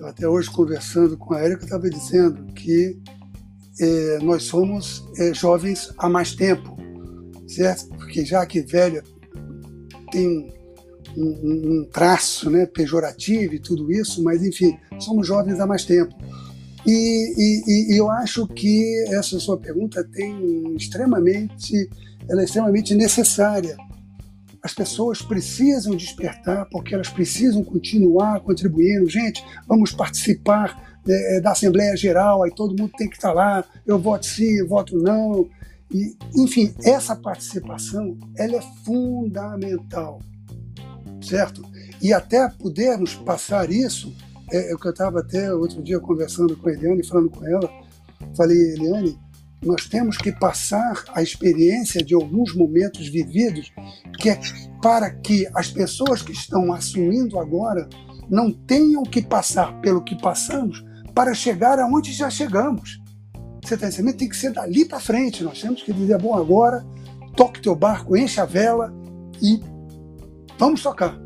Eu 0.00 0.08
até 0.08 0.26
hoje 0.26 0.50
conversando 0.50 1.16
com 1.16 1.32
a 1.32 1.44
Erika 1.44 1.62
estava 1.62 1.88
dizendo 1.88 2.52
que 2.54 3.00
é, 3.80 4.18
nós 4.22 4.44
somos 4.44 5.04
é, 5.18 5.32
jovens 5.34 5.92
há 5.98 6.08
mais 6.08 6.34
tempo 6.34 6.80
certo? 7.50 7.88
Porque 7.88 8.24
já 8.24 8.46
que 8.46 8.60
velha 8.62 9.02
tem 10.10 10.48
um, 11.16 11.80
um, 11.82 11.88
traço 11.92 12.48
né, 12.50 12.66
pejorativo 12.66 13.54
e 13.54 13.58
tudo 13.58 13.90
isso, 13.90 14.22
mas 14.22 14.44
enfim, 14.44 14.78
somos 14.98 15.26
jovens 15.26 15.60
há 15.60 15.66
mais 15.66 15.84
tempo. 15.84 16.14
E, 16.86 17.34
e, 17.36 17.92
e, 17.92 17.96
eu 17.98 18.10
acho 18.10 18.46
que 18.48 19.04
essa 19.08 19.38
sua 19.38 19.58
pergunta 19.58 20.02
tem 20.02 20.74
extremamente, 20.76 21.90
ela 22.28 22.40
é 22.40 22.44
extremamente 22.44 22.94
necessária. 22.94 23.76
As 24.62 24.72
pessoas 24.72 25.20
precisam 25.20 25.94
despertar 25.96 26.66
porque 26.70 26.94
elas 26.94 27.08
precisam 27.08 27.62
continuar 27.64 28.40
contribuindo. 28.40 29.08
Gente, 29.08 29.44
vamos 29.66 29.92
participar 29.92 30.89
é, 31.08 31.40
da 31.40 31.52
Assembleia 31.52 31.96
Geral, 31.96 32.42
aí 32.42 32.50
todo 32.54 32.78
mundo 32.78 32.92
tem 32.96 33.08
que 33.08 33.16
estar 33.16 33.32
lá. 33.32 33.64
Eu 33.86 33.98
voto 33.98 34.26
sim, 34.26 34.58
eu 34.58 34.68
voto 34.68 34.96
não. 34.98 35.48
E, 35.92 36.16
enfim, 36.36 36.72
essa 36.84 37.16
participação 37.16 38.16
ela 38.36 38.56
é 38.56 38.62
fundamental, 38.84 40.20
certo? 41.20 41.62
E 42.00 42.12
até 42.12 42.48
podermos 42.48 43.14
passar 43.14 43.70
isso, 43.70 44.14
é, 44.52 44.70
é 44.70 44.72
eu 44.72 44.90
estava 44.90 45.20
até 45.20 45.52
outro 45.52 45.82
dia 45.82 45.98
conversando 45.98 46.56
com 46.56 46.68
a 46.68 46.72
Eliane, 46.72 47.04
falando 47.04 47.30
com 47.30 47.46
ela, 47.46 47.68
falei, 48.36 48.56
Eliane, 48.74 49.18
nós 49.64 49.86
temos 49.86 50.16
que 50.16 50.32
passar 50.32 51.04
a 51.12 51.22
experiência 51.22 52.02
de 52.02 52.14
alguns 52.14 52.54
momentos 52.54 53.08
vividos, 53.08 53.72
que 54.18 54.30
é 54.30 54.40
para 54.80 55.10
que 55.10 55.46
as 55.54 55.70
pessoas 55.70 56.22
que 56.22 56.32
estão 56.32 56.72
assumindo 56.72 57.38
agora 57.38 57.88
não 58.30 58.50
tenham 58.50 59.02
que 59.02 59.20
passar 59.20 59.78
pelo 59.80 60.02
que 60.02 60.16
passamos 60.16 60.82
para 61.14 61.34
chegar 61.34 61.78
aonde 61.78 62.12
já 62.12 62.30
chegamos. 62.30 63.00
Você 63.62 63.74
está 63.74 63.88
entendendo? 63.88 64.16
Tem 64.16 64.28
que 64.28 64.36
ser 64.36 64.52
dali 64.52 64.84
para 64.84 65.00
frente. 65.00 65.44
Nós 65.44 65.60
temos 65.60 65.82
que 65.82 65.92
dizer, 65.92 66.18
bom, 66.18 66.34
agora 66.34 66.84
toque 67.36 67.60
teu 67.60 67.74
barco, 67.74 68.16
enche 68.16 68.40
a 68.40 68.44
vela 68.44 68.92
e 69.42 69.60
vamos 70.58 70.82
tocar. 70.82 71.18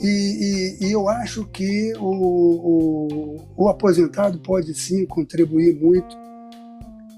E, 0.00 0.76
e, 0.80 0.86
e 0.86 0.92
eu 0.92 1.08
acho 1.08 1.46
que 1.46 1.92
o, 1.98 2.04
o, 2.04 3.36
o, 3.56 3.68
aposentado 3.68 4.38
pode 4.38 4.74
sim 4.74 5.06
contribuir 5.06 5.74
muito 5.80 6.16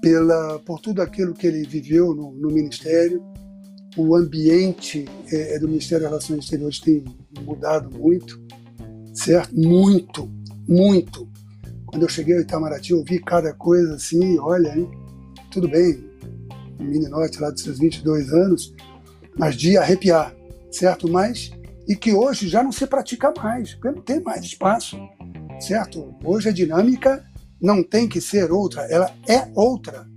pela, 0.01 0.59
por 0.59 0.79
tudo 0.79 1.01
aquilo 1.01 1.33
que 1.33 1.47
ele 1.47 1.67
viveu 1.67 2.13
no, 2.13 2.31
no 2.31 2.49
Ministério. 2.49 3.23
O 3.97 4.15
ambiente 4.15 5.05
é, 5.31 5.55
é 5.55 5.59
do 5.59 5.67
Ministério 5.67 6.03
das 6.03 6.11
Relações 6.11 6.43
Exteriores 6.43 6.79
tem 6.79 7.03
mudado 7.43 7.89
muito, 7.97 8.39
certo? 9.13 9.53
Muito, 9.55 10.29
muito. 10.67 11.27
Quando 11.97 12.03
eu 12.03 12.09
cheguei 12.09 12.35
ao 12.35 12.41
Itamaraty, 12.41 12.91
eu 12.91 13.03
vi 13.03 13.17
cada 13.17 13.51
coisa 13.55 13.95
assim, 13.95 14.37
olha, 14.37 14.69
hein? 14.77 14.87
tudo 15.49 15.67
bem, 15.67 16.07
um 16.79 16.83
meninote 16.83 17.41
lá 17.41 17.49
dos 17.49 17.63
seus 17.63 17.79
22 17.79 18.31
anos, 18.31 18.71
mas 19.35 19.55
de 19.55 19.79
arrepiar, 19.79 20.31
certo? 20.71 21.11
Mas, 21.11 21.51
e 21.87 21.95
que 21.95 22.13
hoje 22.13 22.47
já 22.47 22.61
não 22.61 22.71
se 22.71 22.85
pratica 22.85 23.33
mais, 23.35 23.73
porque 23.73 23.89
não 23.89 24.03
tem 24.03 24.21
mais 24.21 24.45
espaço, 24.45 24.95
certo? 25.59 26.13
Hoje 26.23 26.49
a 26.49 26.51
dinâmica 26.51 27.25
não 27.59 27.81
tem 27.81 28.07
que 28.07 28.21
ser 28.21 28.51
outra, 28.51 28.83
ela 28.83 29.11
é 29.27 29.49
outra, 29.55 30.07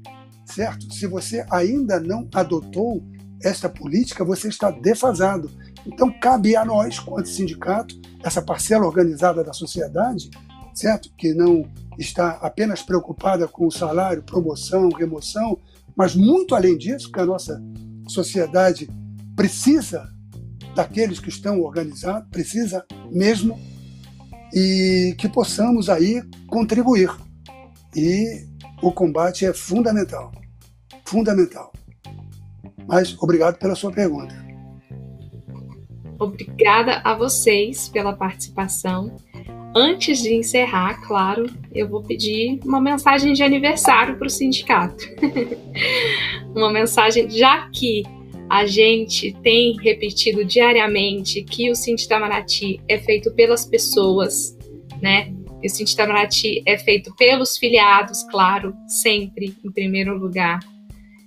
certo? 0.44 0.92
Se 0.92 1.06
você 1.06 1.46
ainda 1.50 1.98
não 1.98 2.28
adotou 2.34 3.02
esta 3.42 3.70
política, 3.70 4.22
você 4.22 4.48
está 4.48 4.70
defasado. 4.70 5.50
Então, 5.86 6.12
cabe 6.20 6.54
a 6.54 6.62
nós, 6.62 6.98
quanto 6.98 7.30
sindicato, 7.30 7.98
essa 8.22 8.42
parcela 8.42 8.84
organizada 8.84 9.42
da 9.42 9.54
sociedade, 9.54 10.28
certo? 10.80 11.10
Que 11.16 11.34
não 11.34 11.64
está 11.98 12.32
apenas 12.42 12.82
preocupada 12.82 13.46
com 13.46 13.66
o 13.66 13.70
salário, 13.70 14.22
promoção, 14.22 14.88
remoção, 14.88 15.58
mas 15.96 16.14
muito 16.14 16.54
além 16.54 16.76
disso, 16.78 17.12
que 17.12 17.20
a 17.20 17.26
nossa 17.26 17.62
sociedade 18.08 18.88
precisa 19.36 20.08
daqueles 20.74 21.20
que 21.20 21.28
estão 21.28 21.60
organizados, 21.60 22.28
precisa 22.30 22.84
mesmo, 23.10 23.58
e 24.54 25.14
que 25.18 25.28
possamos 25.28 25.88
aí 25.88 26.22
contribuir. 26.48 27.10
E 27.94 28.46
o 28.82 28.90
combate 28.90 29.44
é 29.44 29.52
fundamental, 29.52 30.32
fundamental. 31.04 31.72
Mas 32.86 33.16
obrigado 33.20 33.58
pela 33.58 33.74
sua 33.74 33.92
pergunta. 33.92 34.34
Obrigada 36.18 37.00
a 37.04 37.14
vocês 37.14 37.88
pela 37.88 38.12
participação. 38.12 39.16
Antes 39.74 40.20
de 40.20 40.34
encerrar, 40.34 41.00
claro, 41.06 41.46
eu 41.72 41.88
vou 41.88 42.02
pedir 42.02 42.58
uma 42.64 42.80
mensagem 42.80 43.32
de 43.32 43.42
aniversário 43.42 44.18
para 44.18 44.26
o 44.26 44.30
sindicato. 44.30 45.04
uma 46.54 46.72
mensagem, 46.72 47.30
já 47.30 47.68
que 47.70 48.02
a 48.50 48.66
gente 48.66 49.32
tem 49.44 49.76
repetido 49.80 50.44
diariamente 50.44 51.44
que 51.44 51.70
o 51.70 51.76
Sindicato 51.76 52.24
é 52.88 52.98
feito 52.98 53.32
pelas 53.32 53.64
pessoas, 53.64 54.58
né? 55.00 55.32
E 55.62 55.68
o 55.68 55.70
Sindicato 55.70 56.12
é 56.66 56.76
feito 56.76 57.14
pelos 57.14 57.56
filiados, 57.56 58.24
claro, 58.24 58.74
sempre 58.88 59.54
em 59.64 59.70
primeiro 59.70 60.18
lugar. 60.18 60.58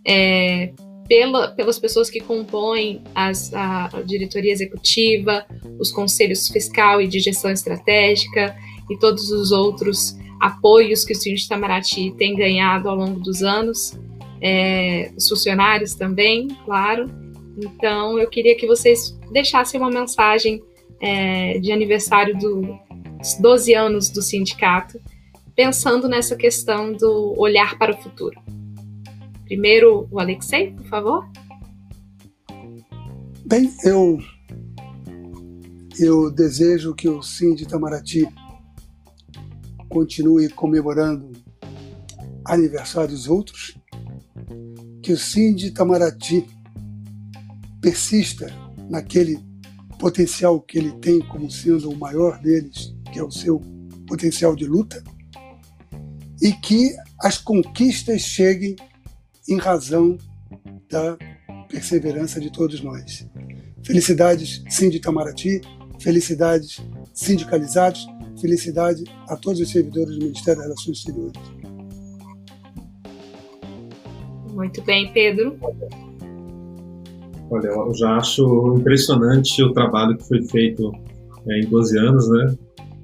É, 0.06 0.74
pela, 1.08 1.50
pelas 1.50 1.80
pessoas 1.80 2.10
que 2.10 2.20
compõem 2.20 3.02
as, 3.14 3.54
a, 3.54 3.90
diretoria 4.06 4.52
executiva, 4.52 5.46
os 5.80 5.92
conselhos 5.92 6.48
fiscal 6.48 7.02
e 7.02 7.08
de 7.08 7.20
gestão 7.20 7.52
estratégica 7.52 8.56
e 8.90 8.98
todos 8.98 9.32
os 9.32 9.52
outros 9.52 10.18
apoios 10.40 11.06
que 11.06 11.14
o 11.14 11.16
Síndico 11.16 11.46
Itamaraty 11.46 12.12
tem 12.18 12.36
ganhado 12.36 12.90
ao 12.90 12.96
longo 12.96 13.20
dos 13.20 13.44
anos, 13.44 13.98
é, 14.42 15.12
os 15.16 15.30
funcionários 15.30 15.96
também, 15.96 16.50
claro. 16.66 17.10
Então, 17.58 18.20
eu 18.20 18.30
queria 18.30 18.56
que 18.56 18.68
vocês 18.68 19.18
deixassem 19.32 19.80
uma 19.80 19.90
mensagem 19.90 20.62
é, 21.00 21.60
de 21.60 21.72
aniversário 21.72 22.38
dos 22.38 23.38
12 23.40 23.74
anos 23.74 24.10
do 24.10 24.22
sindicato, 24.22 25.00
pensando 25.56 26.10
nessa 26.10 26.36
questão 26.36 26.92
do 26.92 27.36
olhar 27.38 27.78
para 27.78 27.94
o 27.94 27.98
futuro. 27.98 28.36
Primeiro, 29.54 30.08
o 30.10 30.20
Alexei, 30.20 30.72
por 30.72 30.86
favor. 30.88 31.30
Bem, 33.46 33.72
eu 33.84 34.18
eu 36.00 36.32
desejo 36.32 36.96
que 36.96 37.08
o 37.08 37.22
Sim 37.22 37.54
de 37.54 37.62
Itamaraty 37.62 38.28
continue 39.90 40.50
comemorando 40.50 41.34
aniversários 42.44 43.28
outros, 43.28 43.78
que 45.04 45.14
o 45.14 45.18
Sim 45.18 45.54
de 45.54 45.68
Itamaraty 45.68 46.48
persista 47.80 48.52
naquele 48.90 49.38
potencial 50.00 50.60
que 50.62 50.80
ele 50.80 50.94
tem 50.94 51.20
como 51.28 51.52
sendo 51.52 51.92
o 51.92 51.96
maior 51.96 52.42
deles, 52.42 52.92
que 53.12 53.20
é 53.20 53.24
o 53.24 53.30
seu 53.30 53.62
potencial 54.08 54.56
de 54.56 54.66
luta, 54.66 55.04
e 56.42 56.52
que 56.54 56.96
as 57.20 57.38
conquistas 57.38 58.22
cheguem 58.22 58.76
em 59.48 59.58
razão 59.58 60.18
da 60.90 61.18
perseverança 61.70 62.40
de 62.40 62.52
todos 62.52 62.82
nós. 62.82 63.28
Felicidades, 63.84 64.64
Sim 64.70 64.90
de 64.90 64.98
Itamaraty, 64.98 65.62
felicidades 66.00 66.82
sindicalizados, 67.14 68.08
felicidade 68.40 69.04
a 69.28 69.36
todos 69.36 69.60
os 69.60 69.70
servidores 69.70 70.16
do 70.18 70.26
Ministério 70.26 70.60
das 70.60 70.68
Relações 70.68 70.98
Exteriores. 70.98 71.42
Muito 74.54 74.82
bem, 74.84 75.12
Pedro. 75.14 75.58
Olha, 77.50 77.68
eu 77.68 77.94
já 77.94 78.18
acho 78.18 78.76
impressionante 78.78 79.62
o 79.64 79.74
trabalho 79.74 80.18
que 80.18 80.28
foi 80.28 80.44
feito 80.44 80.92
é, 81.48 81.60
em 81.60 81.68
12 81.68 82.00
anos, 82.00 82.30
né? 82.30 82.56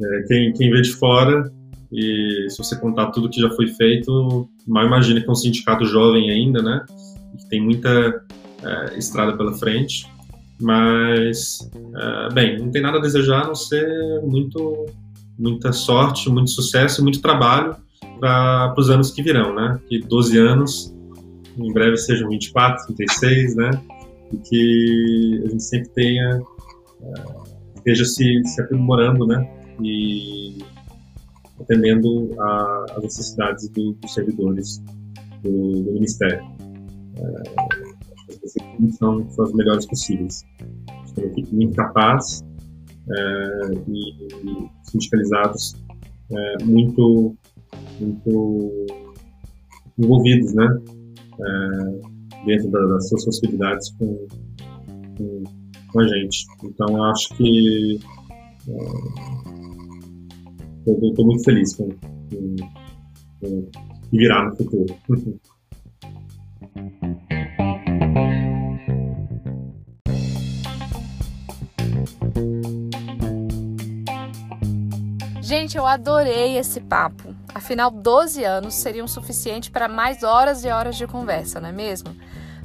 É, 0.02 0.23
quem, 0.28 0.54
quem 0.54 0.71
vê 0.71 0.82
de 0.82 0.91
fora 0.93 1.52
e 1.91 2.47
se 2.49 2.58
você 2.58 2.75
contar 2.75 3.08
tudo 3.08 3.30
que 3.30 3.41
já 3.41 3.49
foi 3.52 3.67
feito, 3.67 4.47
mal 4.67 4.86
imagina 4.86 5.19
que 5.19 5.28
é 5.28 5.32
um 5.32 5.36
sindicato 5.36 5.86
jovem 5.86 6.30
ainda, 6.30 6.62
né? 6.62 6.86
Que 7.38 7.49
tem 7.49 7.62
muita 7.62 8.23
é, 8.63 8.97
estrada 8.97 9.36
pela 9.36 9.54
frente. 9.54 10.08
Mas, 10.62 11.69
é, 11.95 12.34
bem, 12.34 12.60
não 12.60 12.69
tem 12.69 12.82
nada 12.82 12.97
a 12.97 13.02
desejar 13.02 13.43
a 13.43 13.47
não 13.47 13.56
ser 13.56 14.21
muito, 14.23 14.86
muita 15.38 15.71
sorte, 15.71 16.30
muito 16.30 16.52
sucesso 16.52 17.02
muito 17.02 17.21
trabalho 17.21 17.75
para 18.19 18.75
os 18.78 18.89
anos 18.89 19.12
que 19.12 19.23
virão, 19.23 19.56
né? 19.56 19.80
Que 19.88 19.99
12 19.99 20.38
anos, 20.38 20.95
em 21.58 21.73
breve 21.73 21.97
sejam 21.97 22.30
24, 22.30 22.86
36, 22.93 23.56
né? 23.56 23.71
E 24.32 24.38
que 24.38 25.43
a 25.45 25.49
gente 25.49 25.63
sempre 25.63 25.89
tenha, 25.89 26.39
é, 27.02 27.13
esteja 27.78 28.06
se, 28.06 28.43
se 28.45 28.62
aprimorando, 28.62 29.25
né? 29.25 29.49
E 29.82 30.58
atendendo 31.70 32.30
às 32.42 33.04
necessidades 33.04 33.70
do, 33.70 33.94
dos 33.94 34.14
servidores 34.14 34.80
do, 35.44 35.84
do 35.84 35.94
Ministério. 35.94 36.44
É, 37.16 38.90
são, 38.98 39.30
são 39.30 39.46
as 39.46 39.54
melhores 39.54 39.86
possíveis. 39.86 40.42
Tem 41.14 41.26
uma 41.26 41.32
equipe 41.32 41.56
muito 41.56 41.76
capaz 41.76 42.44
é, 43.12 43.74
e 43.88 44.70
sindicalizados 44.84 45.76
é, 46.32 46.64
muito, 46.64 47.36
muito 48.00 48.88
envolvidos 49.98 50.54
né, 50.54 50.68
é, 51.40 52.46
dentro 52.46 52.72
da, 52.72 52.80
das 52.88 53.10
suas 53.10 53.26
possibilidades 53.26 53.92
com, 53.98 54.28
com, 55.17 55.44
com, 55.92 56.00
a 56.00 56.08
gente. 56.08 56.46
Então, 56.63 57.04
acho 57.06 57.36
que 57.36 58.00
é, 58.67 59.38
estou 60.94 61.25
muito 61.25 61.44
feliz 61.44 61.75
com, 61.75 61.90
com, 61.90 62.56
com 63.42 63.69
virar 64.12 64.50
no 64.50 64.56
futuro. 64.56 64.96
Gente, 75.42 75.77
eu 75.77 75.85
adorei 75.85 76.58
esse 76.58 76.79
papo. 76.79 77.35
Afinal, 77.54 77.90
12 77.90 78.44
anos 78.44 78.75
seriam 78.75 79.08
suficiente 79.08 79.71
para 79.71 79.87
mais 79.87 80.21
horas 80.21 80.63
e 80.63 80.67
horas 80.69 80.96
de 80.96 81.08
conversa, 81.08 81.60
não 81.60 81.69
é 81.69 81.71
mesmo? 81.71 82.15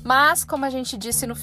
Mas, 0.05 0.45
como 0.45 0.67
a 0.67 0.71
gente 0.71 0.99
disse 0.99 1.27
no, 1.27 1.35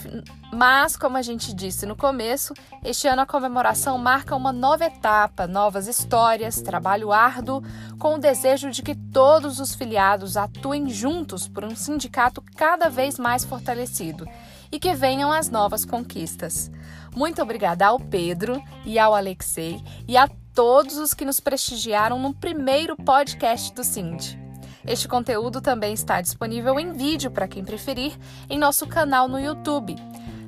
mas, 0.53 0.95
como 0.95 1.17
a 1.17 1.21
gente 1.23 1.51
disse 1.51 1.87
no 1.87 1.95
começo, 1.95 2.53
este 2.85 3.07
ano 3.07 3.23
a 3.23 3.25
comemoração 3.25 3.97
marca 3.97 4.35
uma 4.35 4.53
nova 4.53 4.85
etapa, 4.85 5.47
novas 5.47 5.87
histórias, 5.87 6.61
trabalho 6.61 7.11
árduo, 7.11 7.63
com 7.97 8.13
o 8.13 8.19
desejo 8.19 8.69
de 8.69 8.83
que 8.83 8.93
todos 8.93 9.59
os 9.59 9.73
filiados 9.73 10.37
atuem 10.37 10.87
juntos 10.89 11.47
por 11.47 11.65
um 11.65 11.75
sindicato 11.75 12.39
cada 12.55 12.87
vez 12.87 13.17
mais 13.17 13.43
fortalecido 13.43 14.27
e 14.71 14.79
que 14.79 14.93
venham 14.93 15.31
as 15.31 15.49
novas 15.49 15.83
conquistas. 15.83 16.69
Muito 17.15 17.41
obrigada 17.41 17.87
ao 17.87 17.99
Pedro 17.99 18.61
e 18.85 18.99
ao 18.99 19.15
Alexei 19.15 19.83
e 20.07 20.15
a 20.15 20.29
todos 20.53 20.97
os 20.97 21.15
que 21.15 21.25
nos 21.25 21.39
prestigiaram 21.39 22.19
no 22.19 22.31
primeiro 22.31 22.95
podcast 22.95 23.73
do 23.73 23.83
Cindy. 23.83 24.50
Este 24.85 25.07
conteúdo 25.07 25.61
também 25.61 25.93
está 25.93 26.21
disponível 26.21 26.79
em 26.79 26.91
vídeo 26.93 27.31
para 27.31 27.47
quem 27.47 27.63
preferir 27.63 28.17
em 28.49 28.57
nosso 28.57 28.87
canal 28.87 29.27
no 29.27 29.39
YouTube. 29.39 29.95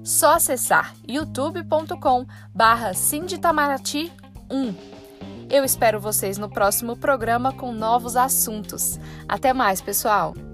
Só 0.03 0.35
acessar 0.35 0.93
youtube.com 1.07 2.25
barra 2.53 2.91
1. 4.51 4.75
Eu 5.49 5.63
espero 5.63 5.99
vocês 5.99 6.37
no 6.37 6.49
próximo 6.49 6.97
programa 6.97 7.53
com 7.53 7.71
novos 7.71 8.15
assuntos. 8.15 8.99
Até 9.27 9.53
mais, 9.53 9.81
pessoal! 9.81 10.52